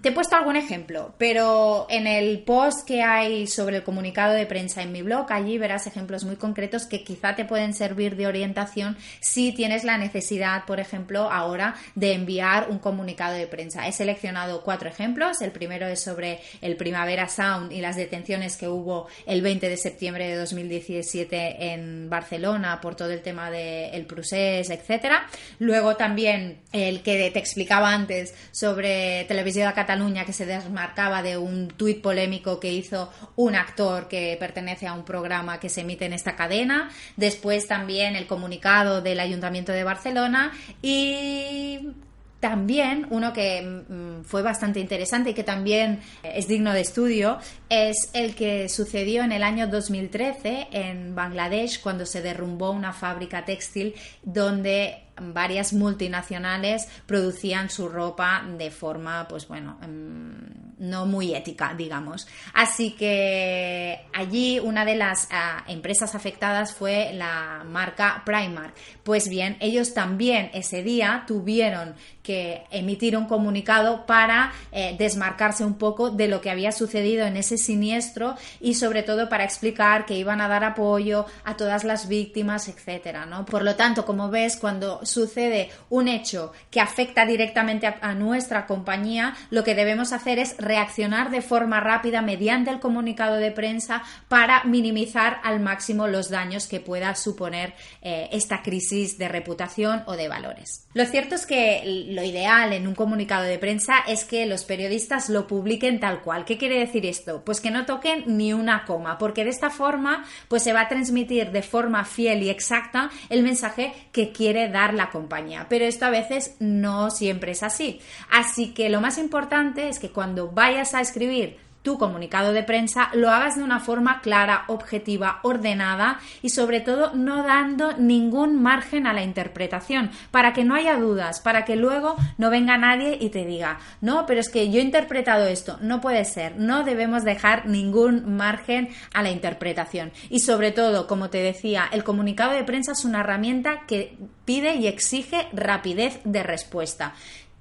te 0.01 0.09
he 0.09 0.11
puesto 0.11 0.35
algún 0.35 0.55
ejemplo, 0.55 1.13
pero 1.17 1.85
en 1.89 2.07
el 2.07 2.39
post 2.39 2.87
que 2.87 3.03
hay 3.03 3.45
sobre 3.45 3.77
el 3.77 3.83
comunicado 3.83 4.33
de 4.33 4.45
prensa 4.45 4.81
en 4.81 4.91
mi 4.91 5.01
blog, 5.01 5.31
allí 5.31 5.57
verás 5.57 5.85
ejemplos 5.85 6.23
muy 6.23 6.37
concretos 6.37 6.87
que 6.87 7.03
quizá 7.03 7.35
te 7.35 7.45
pueden 7.45 7.73
servir 7.73 8.15
de 8.15 8.25
orientación 8.25 8.97
si 9.19 9.51
tienes 9.51 9.83
la 9.83 9.97
necesidad, 9.97 10.65
por 10.65 10.79
ejemplo, 10.79 11.31
ahora 11.31 11.75
de 11.93 12.13
enviar 12.13 12.69
un 12.69 12.79
comunicado 12.79 13.35
de 13.35 13.45
prensa. 13.45 13.87
He 13.87 13.91
seleccionado 13.91 14.63
cuatro 14.63 14.89
ejemplos. 14.89 15.41
El 15.41 15.51
primero 15.51 15.85
es 15.85 16.01
sobre 16.01 16.39
el 16.61 16.75
Primavera 16.75 17.29
Sound 17.29 17.71
y 17.71 17.81
las 17.81 17.95
detenciones 17.95 18.57
que 18.57 18.67
hubo 18.67 19.07
el 19.27 19.41
20 19.41 19.69
de 19.69 19.77
septiembre 19.77 20.27
de 20.27 20.35
2017 20.35 21.73
en 21.73 22.09
Barcelona 22.09 22.81
por 22.81 22.95
todo 22.95 23.11
el 23.11 23.21
tema 23.21 23.51
del 23.51 23.93
el 23.93 24.05
procés, 24.07 24.69
etcétera. 24.69 25.27
Luego 25.59 25.95
también 25.95 26.61
el 26.71 27.03
que 27.03 27.29
te 27.31 27.39
explicaba 27.39 27.93
antes 27.93 28.33
sobre 28.51 29.25
Televisión 29.25 29.42
de 29.43 29.73
Cataluña 29.73 30.25
que 30.25 30.33
se 30.33 30.45
desmarcaba 30.45 31.21
de 31.21 31.37
un 31.37 31.67
tuit 31.67 32.01
polémico 32.01 32.59
que 32.59 32.71
hizo 32.71 33.11
un 33.35 33.55
actor 33.55 34.07
que 34.07 34.37
pertenece 34.39 34.87
a 34.87 34.93
un 34.93 35.03
programa 35.03 35.59
que 35.59 35.69
se 35.69 35.81
emite 35.81 36.05
en 36.05 36.13
esta 36.13 36.35
cadena. 36.35 36.89
Después 37.17 37.67
también 37.67 38.15
el 38.15 38.25
comunicado 38.25 39.01
del 39.01 39.19
Ayuntamiento 39.19 39.71
de 39.71 39.83
Barcelona 39.83 40.51
y 40.81 41.93
también 42.39 43.07
uno 43.09 43.31
que 43.31 43.61
mm, 43.61 44.23
fue 44.25 44.41
bastante 44.41 44.81
interesante 44.81 45.29
y 45.29 45.33
que 45.33 45.45
también 45.45 46.01
es 46.23 46.45
digno 46.45 46.73
de 46.73 46.81
estudio 46.81 47.37
es 47.69 48.09
el 48.13 48.35
que 48.35 48.67
sucedió 48.67 49.23
en 49.23 49.31
el 49.31 49.43
año 49.43 49.67
2013 49.67 50.67
en 50.71 51.15
Bangladesh 51.15 51.81
cuando 51.81 52.05
se 52.05 52.21
derrumbó 52.21 52.71
una 52.71 52.91
fábrica 52.91 53.45
textil 53.45 53.95
donde 54.23 55.02
varias 55.21 55.73
multinacionales 55.73 56.87
producían 57.05 57.69
su 57.69 57.89
ropa 57.89 58.45
de 58.57 58.71
forma, 58.71 59.27
pues 59.27 59.47
bueno, 59.47 59.77
mm, 59.81 60.72
no 60.83 61.05
muy 61.05 61.33
ética, 61.33 61.73
digamos. 61.75 62.27
Así 62.53 62.91
que 62.91 64.01
allí 64.13 64.59
una 64.59 64.85
de 64.85 64.95
las 64.95 65.27
ah, 65.31 65.63
empresas 65.67 66.13
afectadas 66.13 66.73
fue 66.73 67.11
la 67.13 67.63
marca 67.65 68.21
Primark. 68.25 68.73
Pues 69.03 69.29
bien, 69.29 69.57
ellos 69.59 69.93
también 69.93 70.51
ese 70.53 70.83
día 70.83 71.23
tuvieron 71.25 71.95
que 72.21 72.63
emitir 72.71 73.17
un 73.17 73.25
comunicado 73.25 74.05
para 74.05 74.53
eh, 74.71 74.95
desmarcarse 74.97 75.65
un 75.65 75.75
poco 75.75 76.09
de 76.09 76.29
lo 76.29 76.39
que 76.39 76.49
había 76.49 76.71
sucedido 76.71 77.25
en 77.25 77.35
ese 77.35 77.57
siniestro 77.57 78.35
y 78.61 78.75
sobre 78.75 79.03
todo 79.03 79.27
para 79.27 79.43
explicar 79.43 80.05
que 80.05 80.17
iban 80.17 80.39
a 80.39 80.47
dar 80.47 80.63
apoyo 80.63 81.25
a 81.43 81.57
todas 81.57 81.83
las 81.83 82.07
víctimas, 82.07 82.69
etcétera, 82.69 83.25
¿no? 83.25 83.45
Por 83.45 83.63
lo 83.63 83.75
tanto, 83.75 84.05
como 84.05 84.29
ves, 84.29 84.55
cuando 84.55 85.05
sucede 85.05 85.69
un 85.89 86.07
hecho 86.07 86.53
que 86.71 86.79
afecta 86.79 87.25
directamente 87.25 87.87
a, 87.87 87.97
a 88.01 88.13
nuestra 88.13 88.65
compañía, 88.65 89.35
lo 89.49 89.63
que 89.65 89.75
debemos 89.75 90.13
hacer 90.13 90.39
es 90.39 90.55
reaccionar 90.73 91.29
de 91.29 91.43
forma 91.43 91.79
rápida 91.79 92.23
mediante 92.23 92.71
el 92.71 92.79
comunicado 92.79 93.35
de 93.35 93.51
prensa 93.51 94.01
para 94.27 94.63
minimizar 94.63 95.39
al 95.43 95.59
máximo 95.59 96.07
los 96.07 96.31
daños 96.31 96.65
que 96.65 96.79
pueda 96.79 97.13
suponer 97.13 97.75
eh, 98.01 98.27
esta 98.31 98.63
crisis 98.63 99.19
de 99.19 99.27
reputación 99.27 100.01
o 100.07 100.13
de 100.13 100.27
valores. 100.27 100.87
Lo 100.95 101.05
cierto 101.05 101.35
es 101.35 101.45
que 101.45 102.07
lo 102.09 102.23
ideal 102.23 102.73
en 102.73 102.87
un 102.87 102.95
comunicado 102.95 103.43
de 103.43 103.59
prensa 103.59 103.99
es 104.07 104.25
que 104.25 104.47
los 104.47 104.63
periodistas 104.63 105.29
lo 105.29 105.45
publiquen 105.45 105.99
tal 105.99 106.21
cual. 106.21 106.43
¿Qué 106.43 106.57
quiere 106.57 106.79
decir 106.79 107.05
esto? 107.05 107.43
Pues 107.45 107.61
que 107.61 107.69
no 107.69 107.85
toquen 107.85 108.23
ni 108.25 108.51
una 108.51 108.85
coma, 108.85 109.19
porque 109.19 109.43
de 109.43 109.51
esta 109.51 109.69
forma 109.69 110.25
pues 110.47 110.63
se 110.63 110.73
va 110.73 110.81
a 110.81 110.87
transmitir 110.87 111.51
de 111.51 111.61
forma 111.61 112.03
fiel 112.03 112.41
y 112.41 112.49
exacta 112.49 113.11
el 113.29 113.43
mensaje 113.43 113.93
que 114.11 114.31
quiere 114.31 114.69
dar 114.69 114.95
la 114.95 115.11
compañía. 115.11 115.67
Pero 115.69 115.85
esto 115.85 116.05
a 116.05 116.09
veces 116.09 116.55
no 116.59 117.11
siempre 117.11 117.51
es 117.51 117.61
así. 117.61 117.99
Así 118.31 118.73
que 118.73 118.89
lo 118.89 119.01
más 119.01 119.19
importante 119.19 119.89
es 119.89 119.99
que 119.99 120.09
cuando 120.09 120.49
vayas 120.63 120.93
a 120.93 121.01
escribir 121.01 121.57
tu 121.83 121.97
comunicado 121.97 122.53
de 122.53 122.63
prensa 122.63 123.09
lo 123.13 123.29
hagas 123.29 123.57
de 123.57 123.63
una 123.63 123.79
forma 123.79 124.21
clara, 124.21 124.63
objetiva, 124.67 125.39
ordenada 125.43 126.19
y 126.41 126.49
sobre 126.49 126.79
todo 126.79 127.13
no 127.13 127.43
dando 127.43 127.97
ningún 127.97 128.61
margen 128.61 129.05
a 129.05 129.13
la 129.13 129.21
interpretación, 129.21 130.09
para 130.31 130.53
que 130.53 130.63
no 130.63 130.75
haya 130.75 130.97
dudas, 130.97 131.41
para 131.41 131.65
que 131.65 131.75
luego 131.75 132.15
no 132.37 132.49
venga 132.49 132.77
nadie 132.77 133.17
y 133.19 133.29
te 133.29 133.45
diga, 133.45 133.79
no, 133.99 134.25
pero 134.25 134.39
es 134.39 134.49
que 134.49 134.71
yo 134.71 134.79
he 134.79 134.83
interpretado 134.83 135.45
esto, 135.45 135.77
no 135.81 135.99
puede 135.99 136.23
ser, 136.23 136.55
no 136.57 136.83
debemos 136.83 137.25
dejar 137.25 137.67
ningún 137.67 138.37
margen 138.37 138.87
a 139.13 139.21
la 139.21 139.31
interpretación. 139.31 140.13
Y 140.29 140.39
sobre 140.39 140.71
todo, 140.71 141.05
como 141.05 141.29
te 141.29 141.39
decía, 141.39 141.89
el 141.91 142.05
comunicado 142.05 142.53
de 142.53 142.63
prensa 142.63 142.93
es 142.93 143.03
una 143.03 143.19
herramienta 143.19 143.81
que 143.87 144.17
pide 144.45 144.75
y 144.75 144.87
exige 144.87 145.47
rapidez 145.51 146.21
de 146.23 146.43
respuesta. 146.43 147.13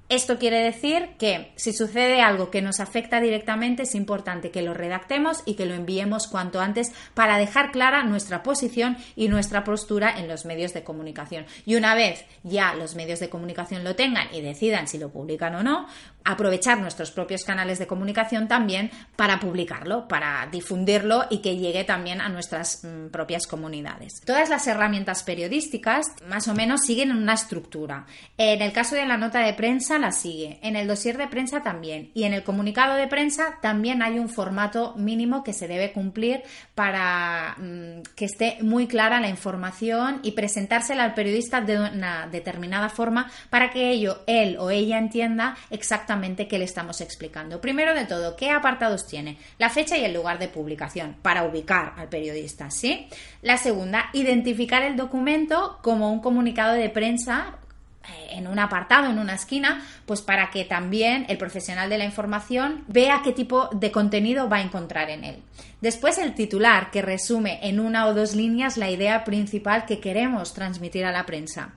Esto 0.08 0.38
quiere 0.38 0.62
decir 0.62 1.10
que 1.18 1.52
si 1.56 1.72
sucede 1.72 2.20
algo 2.20 2.50
que 2.50 2.60
nos 2.60 2.80
afecta 2.80 3.20
directamente 3.20 3.84
es 3.84 3.94
importante 3.94 4.50
que 4.50 4.60
lo 4.60 4.74
redactemos 4.74 5.42
y 5.46 5.54
que 5.54 5.64
lo 5.64 5.72
enviemos 5.72 6.26
cuanto 6.26 6.60
antes 6.60 6.92
para 7.14 7.38
dejar 7.38 7.70
clara 7.72 8.02
nuestra 8.04 8.42
posición 8.42 8.98
y 9.16 9.28
nuestra 9.28 9.64
postura 9.64 10.18
en 10.18 10.28
los 10.28 10.44
medios 10.44 10.74
de 10.74 10.84
comunicación. 10.84 11.46
Y 11.64 11.76
una 11.76 11.94
vez 11.94 12.26
ya 12.42 12.74
los 12.74 12.94
medios 12.94 13.20
de 13.20 13.30
comunicación 13.30 13.84
lo 13.84 13.96
tengan 13.96 14.28
y 14.34 14.42
decidan 14.42 14.86
si 14.86 14.98
lo 14.98 15.08
publican 15.08 15.54
o 15.54 15.62
no, 15.62 15.86
aprovechar 16.24 16.78
nuestros 16.78 17.10
propios 17.10 17.44
canales 17.44 17.78
de 17.78 17.86
comunicación 17.86 18.48
también 18.48 18.90
para 19.16 19.40
publicarlo, 19.40 20.08
para 20.08 20.48
difundirlo 20.50 21.26
y 21.30 21.38
que 21.38 21.56
llegue 21.56 21.84
también 21.84 22.20
a 22.20 22.28
nuestras 22.28 22.84
mm, 22.84 23.08
propias 23.08 23.46
comunidades. 23.46 24.20
Todas 24.24 24.48
las 24.48 24.66
herramientas 24.66 25.22
periodísticas 25.22 26.06
más 26.26 26.48
o 26.48 26.54
menos 26.54 26.82
siguen 26.82 27.12
una 27.12 27.34
estructura. 27.34 28.06
En 28.38 28.62
el 28.62 28.72
caso 28.72 28.94
de 28.94 29.06
la 29.06 29.16
nota 29.16 29.40
de 29.40 29.54
prensa, 29.54 29.98
la 29.98 30.12
sigue, 30.12 30.58
en 30.62 30.76
el 30.76 30.86
dossier 30.86 31.18
de 31.18 31.28
prensa 31.28 31.62
también 31.62 32.10
y 32.14 32.24
en 32.24 32.34
el 32.34 32.44
comunicado 32.44 32.94
de 32.94 33.08
prensa 33.08 33.58
también 33.60 34.02
hay 34.02 34.18
un 34.18 34.28
formato 34.28 34.94
mínimo 34.96 35.42
que 35.42 35.52
se 35.52 35.68
debe 35.68 35.92
cumplir 35.92 36.42
para 36.74 37.56
mm, 37.58 38.02
que 38.14 38.26
esté 38.26 38.58
muy 38.62 38.86
clara 38.86 39.20
la 39.20 39.28
información 39.28 40.20
y 40.22 40.32
presentársela 40.32 41.04
al 41.04 41.14
periodista 41.14 41.60
de 41.60 41.78
una 41.78 42.28
determinada 42.28 42.88
forma 42.88 43.30
para 43.50 43.70
que 43.70 43.90
ello, 43.90 44.22
él 44.26 44.56
o 44.58 44.70
ella 44.70 44.98
entienda 44.98 45.56
exactamente 45.70 46.11
qué 46.48 46.58
le 46.58 46.64
estamos 46.64 47.00
explicando. 47.00 47.60
Primero 47.60 47.94
de 47.94 48.04
todo, 48.04 48.36
¿qué 48.36 48.50
apartados 48.50 49.06
tiene? 49.06 49.38
La 49.58 49.70
fecha 49.70 49.96
y 49.96 50.04
el 50.04 50.12
lugar 50.12 50.38
de 50.38 50.48
publicación 50.48 51.16
para 51.22 51.44
ubicar 51.44 51.94
al 51.96 52.08
periodista, 52.08 52.70
¿sí? 52.70 53.08
La 53.40 53.56
segunda, 53.56 54.10
identificar 54.12 54.82
el 54.82 54.96
documento 54.96 55.78
como 55.82 56.12
un 56.12 56.20
comunicado 56.20 56.74
de 56.74 56.90
prensa 56.90 57.58
eh, 58.04 58.36
en 58.36 58.46
un 58.46 58.58
apartado, 58.58 59.10
en 59.10 59.18
una 59.18 59.34
esquina, 59.34 59.84
pues 60.06 60.22
para 60.22 60.50
que 60.50 60.64
también 60.64 61.24
el 61.28 61.38
profesional 61.38 61.88
de 61.88 61.98
la 61.98 62.04
información 62.04 62.84
vea 62.88 63.20
qué 63.22 63.32
tipo 63.32 63.68
de 63.72 63.92
contenido 63.92 64.48
va 64.48 64.56
a 64.56 64.62
encontrar 64.62 65.08
en 65.08 65.24
él. 65.24 65.36
Después 65.80 66.18
el 66.18 66.34
titular, 66.34 66.90
que 66.90 67.02
resume 67.02 67.60
en 67.62 67.80
una 67.80 68.06
o 68.06 68.14
dos 68.14 68.34
líneas 68.34 68.76
la 68.76 68.90
idea 68.90 69.24
principal 69.24 69.86
que 69.86 70.00
queremos 70.00 70.52
transmitir 70.52 71.04
a 71.04 71.12
la 71.12 71.26
prensa. 71.26 71.74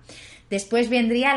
Después 0.50 0.90
vendría 0.90 1.36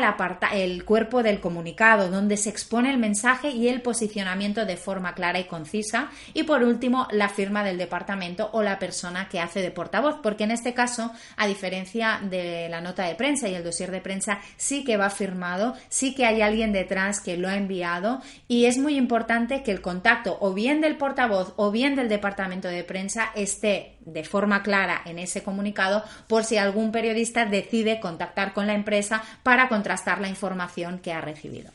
el, 0.53 0.85
cuerpo 0.85 1.23
del 1.23 1.39
comunicado, 1.39 2.11
donde 2.11 2.37
se 2.37 2.49
expone 2.49 2.91
el 2.91 2.99
mensaje 2.99 3.49
y 3.49 3.67
el 3.67 3.81
posicionamiento 3.81 4.65
de 4.65 4.77
forma 4.77 5.15
clara 5.15 5.39
y 5.39 5.45
concisa. 5.45 6.11
Y 6.33 6.43
por 6.43 6.63
último, 6.63 7.07
la 7.11 7.27
firma 7.27 7.63
del 7.63 7.79
departamento 7.79 8.49
o 8.53 8.61
la 8.61 8.77
persona 8.77 9.27
que 9.27 9.39
hace 9.39 9.61
de 9.61 9.71
portavoz, 9.71 10.17
porque 10.21 10.43
en 10.43 10.51
este 10.51 10.75
caso, 10.75 11.11
a 11.37 11.47
diferencia 11.47 12.19
de 12.21 12.69
la 12.69 12.81
nota 12.81 13.05
de 13.05 13.15
prensa 13.15 13.47
y 13.47 13.55
el 13.55 13.63
dossier 13.63 13.89
de 13.89 14.01
prensa, 14.01 14.41
sí 14.57 14.83
que 14.83 14.97
va 14.97 15.09
firmado, 15.09 15.75
sí 15.89 16.13
que 16.13 16.25
hay 16.25 16.41
alguien 16.41 16.71
detrás 16.71 17.19
que 17.19 17.37
lo 17.37 17.47
ha 17.47 17.55
enviado 17.55 18.21
y 18.47 18.65
es 18.65 18.77
muy 18.77 18.95
importante 18.95 19.63
que 19.63 19.71
el 19.71 19.81
contacto 19.81 20.37
o 20.39 20.53
bien 20.53 20.81
del 20.81 20.97
portavoz 20.97 21.53
o 21.55 21.71
bien 21.71 21.95
del 21.95 22.09
departamento 22.09 22.67
de 22.67 22.83
prensa 22.83 23.31
esté 23.35 23.97
de 24.01 24.23
forma 24.23 24.63
clara 24.63 25.01
en 25.05 25.19
ese 25.19 25.43
comunicado 25.43 26.03
por 26.27 26.43
si 26.43 26.57
algún 26.57 26.91
periodista 26.91 27.45
decide 27.45 27.99
contactar 27.99 28.53
con 28.53 28.67
la 28.67 28.73
empresa 28.73 29.23
para 29.43 29.69
contrastar 29.69 30.21
la 30.21 30.29
información 30.29 30.99
que 30.99 31.13
ha 31.13 31.21
recibido. 31.21 31.71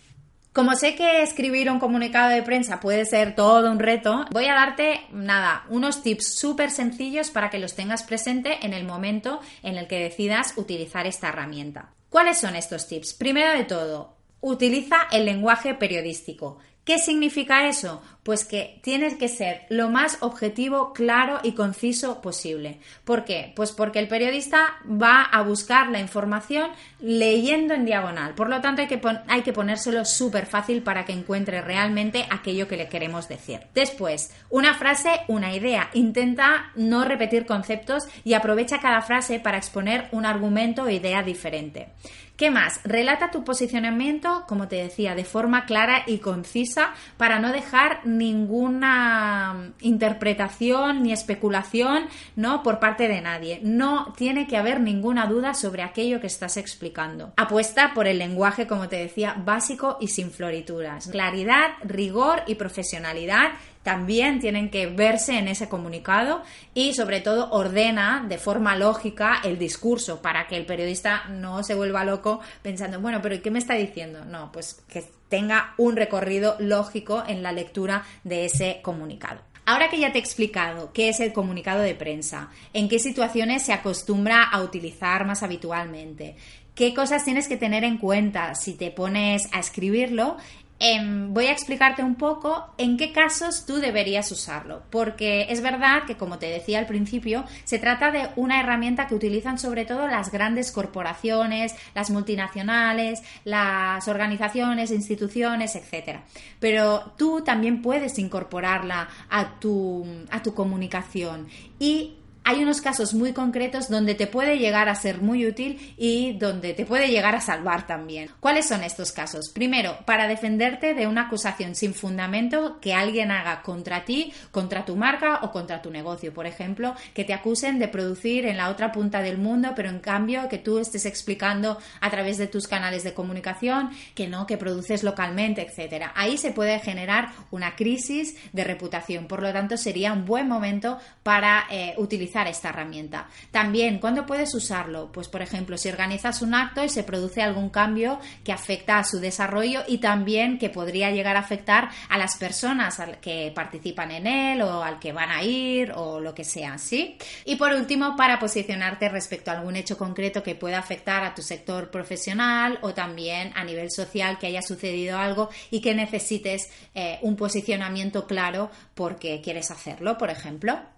Como 0.54 0.76
sé 0.76 0.94
que 0.94 1.22
escribir 1.22 1.68
un 1.68 1.80
comunicado 1.80 2.30
de 2.30 2.44
prensa 2.44 2.78
puede 2.78 3.06
ser 3.06 3.34
todo 3.34 3.68
un 3.72 3.80
reto, 3.80 4.24
voy 4.30 4.46
a 4.46 4.54
darte, 4.54 5.00
nada, 5.10 5.64
unos 5.68 6.00
tips 6.04 6.38
súper 6.38 6.70
sencillos 6.70 7.30
para 7.30 7.50
que 7.50 7.58
los 7.58 7.74
tengas 7.74 8.04
presente 8.04 8.64
en 8.64 8.72
el 8.72 8.84
momento 8.84 9.40
en 9.64 9.76
el 9.76 9.88
que 9.88 9.98
decidas 9.98 10.54
utilizar 10.56 11.08
esta 11.08 11.30
herramienta. 11.30 11.90
¿Cuáles 12.08 12.38
son 12.38 12.54
estos 12.54 12.86
tips? 12.86 13.14
Primero 13.14 13.50
de 13.50 13.64
todo, 13.64 14.14
utiliza 14.40 15.08
el 15.10 15.24
lenguaje 15.24 15.74
periodístico. 15.74 16.58
¿Qué 16.84 16.98
significa 16.98 17.66
eso? 17.66 18.02
Pues 18.22 18.44
que 18.44 18.78
tienes 18.82 19.14
que 19.14 19.28
ser 19.28 19.62
lo 19.70 19.88
más 19.88 20.18
objetivo, 20.20 20.92
claro 20.92 21.40
y 21.42 21.52
conciso 21.52 22.20
posible. 22.20 22.78
¿Por 23.04 23.24
qué? 23.24 23.52
Pues 23.56 23.72
porque 23.72 23.98
el 23.98 24.08
periodista 24.08 24.76
va 24.86 25.22
a 25.22 25.42
buscar 25.42 25.88
la 25.88 26.00
información 26.00 26.70
leyendo 27.00 27.72
en 27.72 27.86
diagonal. 27.86 28.34
Por 28.34 28.50
lo 28.50 28.60
tanto, 28.60 28.82
hay 28.82 28.88
que, 28.88 29.00
hay 29.28 29.42
que 29.42 29.52
ponérselo 29.54 30.04
súper 30.04 30.44
fácil 30.44 30.82
para 30.82 31.06
que 31.06 31.12
encuentre 31.12 31.62
realmente 31.62 32.26
aquello 32.30 32.68
que 32.68 32.76
le 32.76 32.88
queremos 32.88 33.28
decir. 33.28 33.60
Después, 33.74 34.34
una 34.50 34.74
frase, 34.74 35.20
una 35.28 35.54
idea. 35.54 35.88
Intenta 35.94 36.70
no 36.76 37.04
repetir 37.04 37.46
conceptos 37.46 38.04
y 38.24 38.34
aprovecha 38.34 38.80
cada 38.80 39.00
frase 39.00 39.40
para 39.40 39.56
exponer 39.56 40.08
un 40.12 40.26
argumento 40.26 40.82
o 40.82 40.90
idea 40.90 41.22
diferente. 41.22 41.88
¿Qué 42.36 42.50
más? 42.50 42.80
Relata 42.82 43.30
tu 43.30 43.44
posicionamiento, 43.44 44.44
como 44.48 44.66
te 44.66 44.74
decía, 44.74 45.14
de 45.14 45.24
forma 45.24 45.66
clara 45.66 46.02
y 46.04 46.18
concisa 46.18 46.92
para 47.16 47.38
no 47.38 47.52
dejar 47.52 48.04
ninguna 48.04 49.72
interpretación 49.80 51.04
ni 51.04 51.12
especulación, 51.12 52.06
¿no? 52.34 52.64
por 52.64 52.80
parte 52.80 53.06
de 53.06 53.20
nadie. 53.20 53.60
No 53.62 54.12
tiene 54.16 54.48
que 54.48 54.56
haber 54.56 54.80
ninguna 54.80 55.26
duda 55.26 55.54
sobre 55.54 55.84
aquello 55.84 56.20
que 56.20 56.26
estás 56.26 56.56
explicando. 56.56 57.32
Apuesta 57.36 57.92
por 57.94 58.08
el 58.08 58.18
lenguaje, 58.18 58.66
como 58.66 58.88
te 58.88 58.96
decía, 58.96 59.36
básico 59.38 59.98
y 60.00 60.08
sin 60.08 60.32
florituras. 60.32 61.06
Claridad, 61.12 61.74
rigor 61.84 62.42
y 62.48 62.56
profesionalidad 62.56 63.52
también 63.84 64.40
tienen 64.40 64.70
que 64.70 64.88
verse 64.88 65.38
en 65.38 65.46
ese 65.46 65.68
comunicado 65.68 66.42
y 66.72 66.94
sobre 66.94 67.20
todo 67.20 67.50
ordena 67.52 68.24
de 68.28 68.38
forma 68.38 68.74
lógica 68.74 69.40
el 69.44 69.58
discurso 69.58 70.20
para 70.22 70.48
que 70.48 70.56
el 70.56 70.66
periodista 70.66 71.24
no 71.28 71.62
se 71.62 71.74
vuelva 71.74 72.04
loco 72.04 72.40
pensando, 72.62 73.00
bueno, 73.00 73.20
pero 73.22 73.40
¿qué 73.40 73.50
me 73.52 73.60
está 73.60 73.74
diciendo? 73.74 74.24
No, 74.24 74.50
pues 74.50 74.82
que 74.88 75.04
tenga 75.28 75.74
un 75.76 75.96
recorrido 75.96 76.56
lógico 76.58 77.22
en 77.28 77.42
la 77.42 77.52
lectura 77.52 78.04
de 78.24 78.46
ese 78.46 78.80
comunicado. 78.82 79.40
Ahora 79.66 79.88
que 79.88 79.98
ya 79.98 80.12
te 80.12 80.18
he 80.18 80.20
explicado 80.20 80.92
qué 80.92 81.08
es 81.08 81.20
el 81.20 81.32
comunicado 81.32 81.80
de 81.80 81.94
prensa, 81.94 82.50
en 82.72 82.88
qué 82.88 82.98
situaciones 82.98 83.62
se 83.62 83.72
acostumbra 83.72 84.42
a 84.42 84.62
utilizar 84.62 85.26
más 85.26 85.42
habitualmente, 85.42 86.36
qué 86.74 86.92
cosas 86.92 87.24
tienes 87.24 87.48
que 87.48 87.56
tener 87.56 87.84
en 87.84 87.98
cuenta 87.98 88.54
si 88.54 88.74
te 88.74 88.90
pones 88.90 89.48
a 89.52 89.60
escribirlo 89.60 90.36
Em, 90.80 91.32
voy 91.32 91.46
a 91.46 91.52
explicarte 91.52 92.02
un 92.02 92.16
poco 92.16 92.74
en 92.78 92.96
qué 92.96 93.12
casos 93.12 93.64
tú 93.64 93.76
deberías 93.76 94.30
usarlo, 94.32 94.82
porque 94.90 95.46
es 95.48 95.62
verdad 95.62 96.02
que, 96.04 96.16
como 96.16 96.38
te 96.38 96.46
decía 96.46 96.80
al 96.80 96.86
principio, 96.86 97.44
se 97.62 97.78
trata 97.78 98.10
de 98.10 98.28
una 98.34 98.60
herramienta 98.60 99.06
que 99.06 99.14
utilizan 99.14 99.58
sobre 99.58 99.84
todo 99.84 100.08
las 100.08 100.32
grandes 100.32 100.72
corporaciones, 100.72 101.74
las 101.94 102.10
multinacionales, 102.10 103.22
las 103.44 104.08
organizaciones, 104.08 104.90
instituciones, 104.90 105.76
etc. 105.76 106.20
Pero 106.58 107.12
tú 107.16 107.42
también 107.42 107.80
puedes 107.80 108.18
incorporarla 108.18 109.08
a 109.30 109.60
tu, 109.60 110.04
a 110.30 110.42
tu 110.42 110.54
comunicación 110.54 111.48
y 111.78 112.16
hay 112.44 112.62
unos 112.62 112.82
casos 112.82 113.14
muy 113.14 113.32
concretos 113.32 113.88
donde 113.88 114.14
te 114.14 114.26
puede 114.26 114.58
llegar 114.58 114.90
a 114.90 114.94
ser 114.94 115.22
muy 115.22 115.46
útil 115.46 115.94
y 115.96 116.34
donde 116.34 116.74
te 116.74 116.84
puede 116.84 117.08
llegar 117.08 117.34
a 117.34 117.40
salvar 117.40 117.86
también. 117.86 118.30
¿Cuáles 118.38 118.68
son 118.68 118.84
estos 118.84 119.12
casos? 119.12 119.50
Primero, 119.52 119.96
para 120.04 120.28
defenderte 120.28 120.92
de 120.92 121.06
una 121.06 121.22
acusación 121.22 121.74
sin 121.74 121.94
fundamento 121.94 122.78
que 122.80 122.92
alguien 122.92 123.30
haga 123.30 123.62
contra 123.62 124.04
ti, 124.04 124.32
contra 124.50 124.84
tu 124.84 124.94
marca 124.94 125.40
o 125.42 125.50
contra 125.50 125.80
tu 125.80 125.90
negocio. 125.90 126.34
Por 126.34 126.46
ejemplo, 126.46 126.94
que 127.14 127.24
te 127.24 127.32
acusen 127.32 127.78
de 127.78 127.88
producir 127.88 128.44
en 128.44 128.58
la 128.58 128.68
otra 128.68 128.92
punta 128.92 129.22
del 129.22 129.38
mundo, 129.38 129.72
pero 129.74 129.88
en 129.88 130.00
cambio 130.00 130.48
que 130.50 130.58
tú 130.58 130.78
estés 130.78 131.06
explicando 131.06 131.78
a 132.00 132.10
través 132.10 132.36
de 132.36 132.46
tus 132.46 132.68
canales 132.68 133.04
de 133.04 133.14
comunicación 133.14 133.90
que 134.14 134.28
no, 134.28 134.46
que 134.46 134.58
produces 134.58 135.02
localmente, 135.02 135.66
etcétera. 135.66 136.12
Ahí 136.14 136.36
se 136.36 136.52
puede 136.52 136.78
generar 136.80 137.30
una 137.50 137.74
crisis 137.74 138.36
de 138.52 138.64
reputación. 138.64 139.28
Por 139.28 139.40
lo 139.40 139.50
tanto, 139.52 139.78
sería 139.78 140.12
un 140.12 140.26
buen 140.26 140.46
momento 140.46 140.98
para 141.22 141.64
eh, 141.70 141.94
utilizar 141.96 142.33
esta 142.42 142.70
herramienta. 142.70 143.28
También, 143.50 143.98
¿cuándo 143.98 144.26
puedes 144.26 144.54
usarlo? 144.54 145.10
Pues, 145.12 145.28
por 145.28 145.42
ejemplo, 145.42 145.78
si 145.78 145.88
organizas 145.88 146.42
un 146.42 146.54
acto 146.54 146.82
y 146.82 146.88
se 146.88 147.04
produce 147.04 147.42
algún 147.42 147.70
cambio 147.70 148.18
que 148.42 148.52
afecta 148.52 148.98
a 148.98 149.04
su 149.04 149.20
desarrollo 149.20 149.82
y 149.86 149.98
también 149.98 150.58
que 150.58 150.70
podría 150.70 151.10
llegar 151.10 151.36
a 151.36 151.40
afectar 151.40 151.90
a 152.08 152.18
las 152.18 152.36
personas 152.36 153.00
que 153.20 153.52
participan 153.54 154.10
en 154.10 154.26
él 154.26 154.62
o 154.62 154.82
al 154.82 154.98
que 154.98 155.12
van 155.12 155.30
a 155.30 155.42
ir 155.42 155.92
o 155.92 156.20
lo 156.20 156.34
que 156.34 156.44
sea, 156.44 156.78
¿sí? 156.78 157.16
Y 157.44 157.56
por 157.56 157.72
último, 157.72 158.16
para 158.16 158.38
posicionarte 158.38 159.08
respecto 159.08 159.50
a 159.50 159.54
algún 159.54 159.76
hecho 159.76 159.96
concreto 159.96 160.42
que 160.42 160.54
pueda 160.54 160.78
afectar 160.78 161.24
a 161.24 161.34
tu 161.34 161.42
sector 161.42 161.90
profesional 161.90 162.78
o 162.82 162.94
también 162.94 163.52
a 163.54 163.64
nivel 163.64 163.90
social 163.90 164.38
que 164.38 164.46
haya 164.48 164.62
sucedido 164.62 165.18
algo 165.18 165.50
y 165.70 165.80
que 165.80 165.94
necesites 165.94 166.70
eh, 166.94 167.18
un 167.22 167.36
posicionamiento 167.36 168.26
claro 168.26 168.70
porque 168.94 169.40
quieres 169.42 169.70
hacerlo, 169.70 170.18
por 170.18 170.30
ejemplo. 170.30 170.93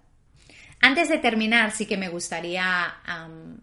Antes 0.79 1.09
de 1.09 1.17
terminar, 1.17 1.71
sí 1.71 1.85
que 1.85 1.97
me 1.97 2.09
gustaría 2.09 2.95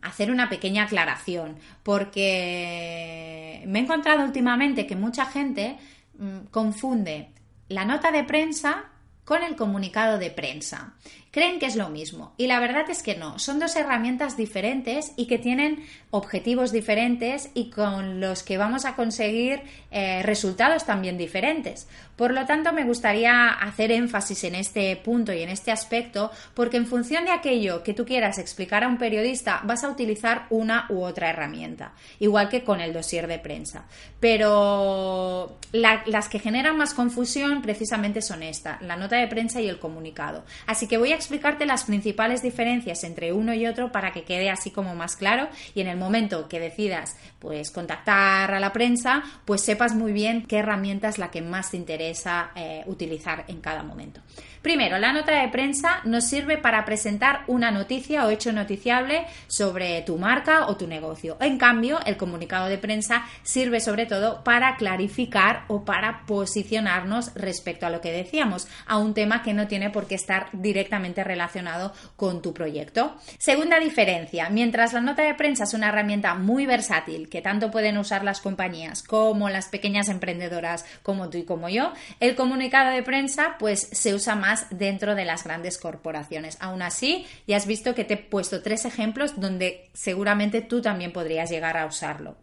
hacer 0.02 0.30
una 0.30 0.48
pequeña 0.48 0.84
aclaración, 0.84 1.56
porque 1.82 3.62
me 3.66 3.78
he 3.78 3.82
encontrado 3.82 4.24
últimamente 4.24 4.86
que 4.86 4.96
mucha 4.96 5.26
gente 5.26 5.78
mm, 6.18 6.46
confunde 6.50 7.30
la 7.68 7.84
nota 7.84 8.10
de 8.10 8.24
prensa 8.24 8.90
con 9.24 9.42
el 9.42 9.56
comunicado 9.56 10.18
de 10.18 10.30
prensa. 10.30 10.94
Creen 11.30 11.58
que 11.58 11.66
es 11.66 11.74
lo 11.74 11.88
mismo 11.88 12.32
y 12.36 12.46
la 12.46 12.60
verdad 12.60 12.88
es 12.88 13.02
que 13.02 13.16
no, 13.16 13.40
son 13.40 13.58
dos 13.58 13.74
herramientas 13.74 14.36
diferentes 14.36 15.12
y 15.16 15.26
que 15.26 15.38
tienen 15.38 15.84
objetivos 16.12 16.70
diferentes 16.70 17.50
y 17.54 17.70
con 17.70 18.20
los 18.20 18.44
que 18.44 18.56
vamos 18.56 18.84
a 18.84 18.94
conseguir 18.94 19.62
eh, 19.90 20.22
resultados 20.22 20.86
también 20.86 21.18
diferentes. 21.18 21.88
Por 22.14 22.32
lo 22.32 22.46
tanto, 22.46 22.72
me 22.72 22.84
gustaría 22.84 23.48
hacer 23.48 23.90
énfasis 23.90 24.44
en 24.44 24.54
este 24.54 24.94
punto 24.94 25.32
y 25.32 25.42
en 25.42 25.48
este 25.48 25.72
aspecto 25.72 26.30
porque 26.54 26.76
en 26.76 26.86
función 26.86 27.24
de 27.24 27.32
aquello 27.32 27.82
que 27.82 27.94
tú 27.94 28.04
quieras 28.04 28.38
explicar 28.38 28.84
a 28.84 28.88
un 28.88 28.98
periodista 28.98 29.60
vas 29.64 29.82
a 29.82 29.88
utilizar 29.88 30.46
una 30.50 30.86
u 30.88 31.02
otra 31.02 31.30
herramienta, 31.30 31.94
igual 32.20 32.48
que 32.48 32.62
con 32.62 32.80
el 32.80 32.92
dossier 32.92 33.26
de 33.26 33.40
prensa. 33.40 33.86
Pero 34.20 35.58
las 35.72 36.28
que 36.28 36.38
generan 36.38 36.76
más 36.76 36.94
confusión 36.94 37.60
precisamente 37.60 38.22
son 38.22 38.44
esta, 38.44 38.78
la 38.82 38.94
nota 38.94 39.13
de 39.16 39.26
prensa 39.28 39.60
y 39.60 39.68
el 39.68 39.78
comunicado. 39.78 40.44
Así 40.66 40.86
que 40.86 40.98
voy 40.98 41.12
a 41.12 41.16
explicarte 41.16 41.66
las 41.66 41.84
principales 41.84 42.42
diferencias 42.42 43.04
entre 43.04 43.32
uno 43.32 43.54
y 43.54 43.66
otro 43.66 43.92
para 43.92 44.12
que 44.12 44.24
quede 44.24 44.50
así 44.50 44.70
como 44.70 44.94
más 44.94 45.16
claro 45.16 45.48
y 45.74 45.80
en 45.80 45.88
el 45.88 45.96
momento 45.96 46.48
que 46.48 46.60
decidas 46.60 47.16
pues 47.38 47.70
contactar 47.70 48.54
a 48.54 48.60
la 48.60 48.72
prensa, 48.72 49.22
pues 49.44 49.60
sepas 49.60 49.94
muy 49.94 50.12
bien 50.12 50.46
qué 50.46 50.58
herramienta 50.58 51.08
es 51.08 51.18
la 51.18 51.30
que 51.30 51.42
más 51.42 51.70
te 51.70 51.76
interesa 51.76 52.50
eh, 52.54 52.82
utilizar 52.86 53.44
en 53.48 53.60
cada 53.60 53.82
momento. 53.82 54.20
Primero, 54.62 54.98
la 54.98 55.12
nota 55.12 55.42
de 55.42 55.48
prensa 55.48 56.00
nos 56.04 56.24
sirve 56.24 56.56
para 56.56 56.86
presentar 56.86 57.44
una 57.48 57.70
noticia 57.70 58.24
o 58.24 58.30
hecho 58.30 58.50
noticiable 58.50 59.26
sobre 59.46 60.00
tu 60.02 60.16
marca 60.16 60.68
o 60.68 60.76
tu 60.78 60.86
negocio. 60.86 61.36
En 61.38 61.58
cambio, 61.58 62.00
el 62.06 62.16
comunicado 62.16 62.68
de 62.68 62.78
prensa 62.78 63.26
sirve 63.42 63.80
sobre 63.80 64.06
todo 64.06 64.42
para 64.42 64.76
clarificar 64.76 65.64
o 65.68 65.84
para 65.84 66.24
posicionarnos 66.24 67.34
respecto 67.34 67.84
a 67.84 67.90
lo 67.90 68.00
que 68.00 68.10
decíamos, 68.10 68.66
a 68.86 68.96
un 69.04 69.14
tema 69.14 69.42
que 69.42 69.54
no 69.54 69.68
tiene 69.68 69.90
por 69.90 70.06
qué 70.06 70.14
estar 70.14 70.48
directamente 70.52 71.22
relacionado 71.22 71.92
con 72.16 72.42
tu 72.42 72.52
proyecto. 72.52 73.16
Segunda 73.38 73.78
diferencia, 73.78 74.48
mientras 74.50 74.92
la 74.92 75.00
nota 75.00 75.22
de 75.22 75.34
prensa 75.34 75.64
es 75.64 75.74
una 75.74 75.88
herramienta 75.88 76.34
muy 76.34 76.66
versátil 76.66 77.28
que 77.28 77.42
tanto 77.42 77.70
pueden 77.70 77.98
usar 77.98 78.24
las 78.24 78.40
compañías 78.40 79.02
como 79.02 79.48
las 79.48 79.68
pequeñas 79.68 80.08
emprendedoras 80.08 80.84
como 81.02 81.30
tú 81.30 81.38
y 81.38 81.44
como 81.44 81.68
yo, 81.68 81.92
el 82.20 82.34
comunicado 82.34 82.90
de 82.90 83.02
prensa 83.02 83.56
pues 83.58 83.88
se 83.92 84.14
usa 84.14 84.34
más 84.34 84.66
dentro 84.70 85.14
de 85.14 85.24
las 85.24 85.44
grandes 85.44 85.78
corporaciones. 85.78 86.56
Aún 86.60 86.82
así, 86.82 87.26
ya 87.46 87.56
has 87.56 87.66
visto 87.66 87.94
que 87.94 88.04
te 88.04 88.14
he 88.14 88.18
puesto 88.18 88.62
tres 88.62 88.84
ejemplos 88.84 89.40
donde 89.40 89.90
seguramente 89.92 90.60
tú 90.60 90.80
también 90.80 91.12
podrías 91.12 91.50
llegar 91.50 91.76
a 91.76 91.86
usarlo. 91.86 92.36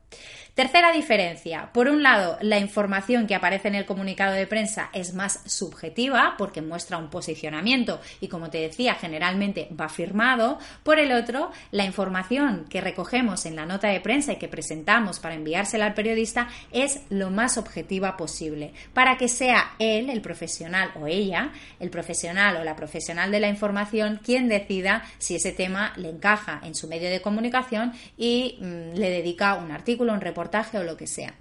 Tercera 0.54 0.92
diferencia. 0.92 1.70
Por 1.72 1.88
un 1.88 2.04
lado, 2.04 2.38
la 2.42 2.60
información 2.60 3.26
que 3.26 3.36
aparece 3.36 3.70
en 3.70 3.76
el 3.76 3.86
comunicado 3.86 4.34
de 4.34 4.48
prensa 4.48 4.90
es 4.92 5.14
más 5.14 5.40
subjetiva 5.46 6.36
porque 6.38 6.62
muestra 6.62 6.98
un 6.98 7.10
posicionamiento 7.10 8.02
y 8.20 8.28
como 8.28 8.50
te 8.50 8.58
decía, 8.58 8.96
generalmente 8.96 9.70
va 9.80 9.88
firmado. 9.88 10.60
Por 10.84 11.00
el 11.00 11.14
otro, 11.14 11.52
la 11.72 11.86
información 11.86 12.66
que 12.70 12.82
recogemos 12.82 13.46
en 13.46 13.56
la 13.56 13.66
nota 13.66 13.88
de 13.88 14.02
prensa 14.02 14.34
y 14.34 14.36
que 14.36 14.50
presentamos 14.50 15.20
para 15.20 15.36
enviársela 15.36 15.86
al 15.86 15.94
periodista 15.94 16.50
es 16.74 17.00
lo 17.10 17.30
más 17.30 17.58
objetiva 17.58 18.18
posible 18.18 18.74
para 18.94 19.16
que 19.18 19.30
sea 19.30 19.76
él, 19.80 20.10
el 20.10 20.20
profesional 20.20 20.92
o 21.00 21.08
ella, 21.08 21.54
el 21.80 21.90
profesional 21.90 22.58
o 22.58 22.66
la 22.66 22.76
profesional 22.76 23.32
de 23.32 23.40
la 23.40 23.48
información 23.48 24.20
quien 24.22 24.50
decida 24.50 25.06
si 25.18 25.36
ese 25.36 25.54
tema 25.54 25.94
le 25.96 26.10
encaja 26.10 26.60
en 26.66 26.76
su 26.76 26.90
medio 26.90 27.10
de 27.10 27.22
comunicación 27.22 27.94
y 28.18 28.58
mm, 28.60 28.96
le 28.96 29.10
dedica 29.10 29.56
un 29.56 29.72
artículo, 29.72 30.12
un 30.12 30.20
reportaje 30.20 30.41
reportaje 30.42 30.80
o 30.80 30.84
lo 30.84 30.98
que 30.98 31.08
sea. 31.08 31.34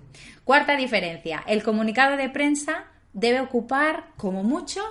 Cuarta 0.44 0.76
diferencia, 0.76 1.42
el 1.46 1.62
comunicado 1.62 2.16
de 2.16 2.28
prensa 2.28 2.84
debe 3.12 3.40
ocupar 3.40 4.08
como 4.16 4.42
mucho 4.42 4.82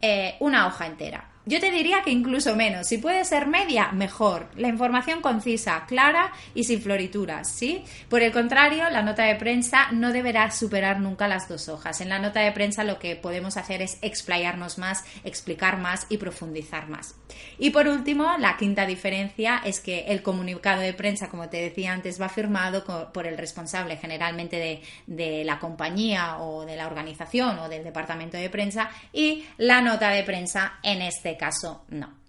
eh, 0.00 0.36
una 0.40 0.66
hoja 0.66 0.86
entera. 0.86 1.30
Yo 1.48 1.60
te 1.60 1.70
diría 1.70 2.02
que 2.02 2.10
incluso 2.10 2.56
menos. 2.56 2.88
Si 2.88 2.98
puede 2.98 3.24
ser 3.24 3.46
media, 3.46 3.92
mejor. 3.92 4.48
La 4.56 4.66
información 4.66 5.20
concisa, 5.20 5.84
clara 5.86 6.32
y 6.56 6.64
sin 6.64 6.82
florituras, 6.82 7.48
¿sí? 7.48 7.84
Por 8.08 8.22
el 8.22 8.32
contrario, 8.32 8.90
la 8.90 9.02
nota 9.02 9.22
de 9.22 9.36
prensa 9.36 9.92
no 9.92 10.12
deberá 10.12 10.50
superar 10.50 10.98
nunca 10.98 11.28
las 11.28 11.48
dos 11.48 11.68
hojas. 11.68 12.00
En 12.00 12.08
la 12.08 12.18
nota 12.18 12.40
de 12.40 12.50
prensa 12.50 12.82
lo 12.82 12.98
que 12.98 13.14
podemos 13.14 13.56
hacer 13.56 13.80
es 13.80 13.98
explayarnos 14.02 14.78
más, 14.78 15.04
explicar 15.22 15.78
más 15.78 16.06
y 16.08 16.16
profundizar 16.16 16.88
más. 16.88 17.14
Y 17.60 17.70
por 17.70 17.86
último, 17.86 18.36
la 18.40 18.56
quinta 18.56 18.84
diferencia 18.84 19.62
es 19.64 19.78
que 19.78 20.06
el 20.08 20.24
comunicado 20.24 20.80
de 20.80 20.94
prensa, 20.94 21.28
como 21.28 21.48
te 21.48 21.58
decía 21.58 21.92
antes, 21.92 22.20
va 22.20 22.28
firmado 22.28 22.82
por 23.12 23.24
el 23.24 23.38
responsable 23.38 23.98
generalmente 23.98 24.56
de, 24.56 24.82
de 25.06 25.44
la 25.44 25.60
compañía 25.60 26.38
o 26.38 26.66
de 26.66 26.74
la 26.74 26.88
organización 26.88 27.60
o 27.60 27.68
del 27.68 27.84
departamento 27.84 28.36
de 28.36 28.50
prensa 28.50 28.90
y 29.12 29.44
la 29.58 29.80
nota 29.80 30.10
de 30.10 30.24
prensa 30.24 30.80
en 30.82 31.02
este 31.02 31.35
caso 31.36 31.84
no. 31.88 32.26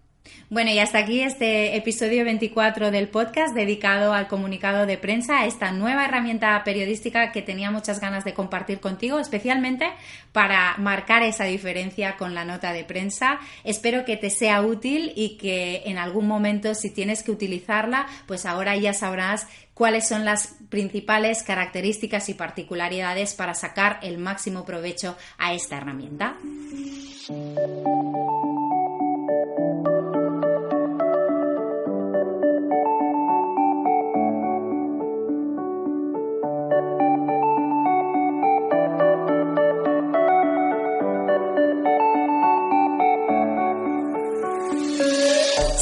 Bueno, 0.50 0.72
y 0.72 0.80
hasta 0.80 1.00
aquí 1.00 1.22
este 1.22 1.76
episodio 1.76 2.24
24 2.24 2.90
del 2.90 3.10
podcast 3.10 3.54
dedicado 3.54 4.14
al 4.14 4.28
comunicado 4.28 4.86
de 4.86 4.98
prensa, 4.98 5.46
esta 5.46 5.72
nueva 5.72 6.06
herramienta 6.06 6.64
periodística 6.64 7.32
que 7.32 7.42
tenía 7.42 7.70
muchas 7.70 8.00
ganas 8.00 8.24
de 8.24 8.34
compartir 8.34 8.80
contigo, 8.80 9.20
especialmente 9.20 9.90
para 10.32 10.76
marcar 10.78 11.24
esa 11.24 11.44
diferencia 11.44 12.16
con 12.16 12.34
la 12.34 12.46
nota 12.46 12.72
de 12.72 12.86
prensa. 12.86 13.40
Espero 13.64 14.06
que 14.06 14.16
te 14.16 14.30
sea 14.30 14.62
útil 14.62 15.12
y 15.16 15.38
que 15.38 15.84
en 15.86 15.98
algún 15.98 16.28
momento, 16.28 16.76
si 16.76 16.92
tienes 16.92 17.24
que 17.24 17.32
utilizarla, 17.32 18.08
pues 18.26 18.46
ahora 18.46 18.76
ya 18.78 18.94
sabrás 18.94 19.48
cuáles 19.74 20.08
son 20.08 20.24
las 20.24 20.56
principales 20.70 21.44
características 21.44 22.30
y 22.30 22.34
particularidades 22.34 23.34
para 23.34 23.54
sacar 23.54 24.00
el 24.02 24.18
máximo 24.18 24.66
provecho 24.66 25.18
a 25.38 25.54
esta 25.54 25.78
herramienta. 25.78 26.38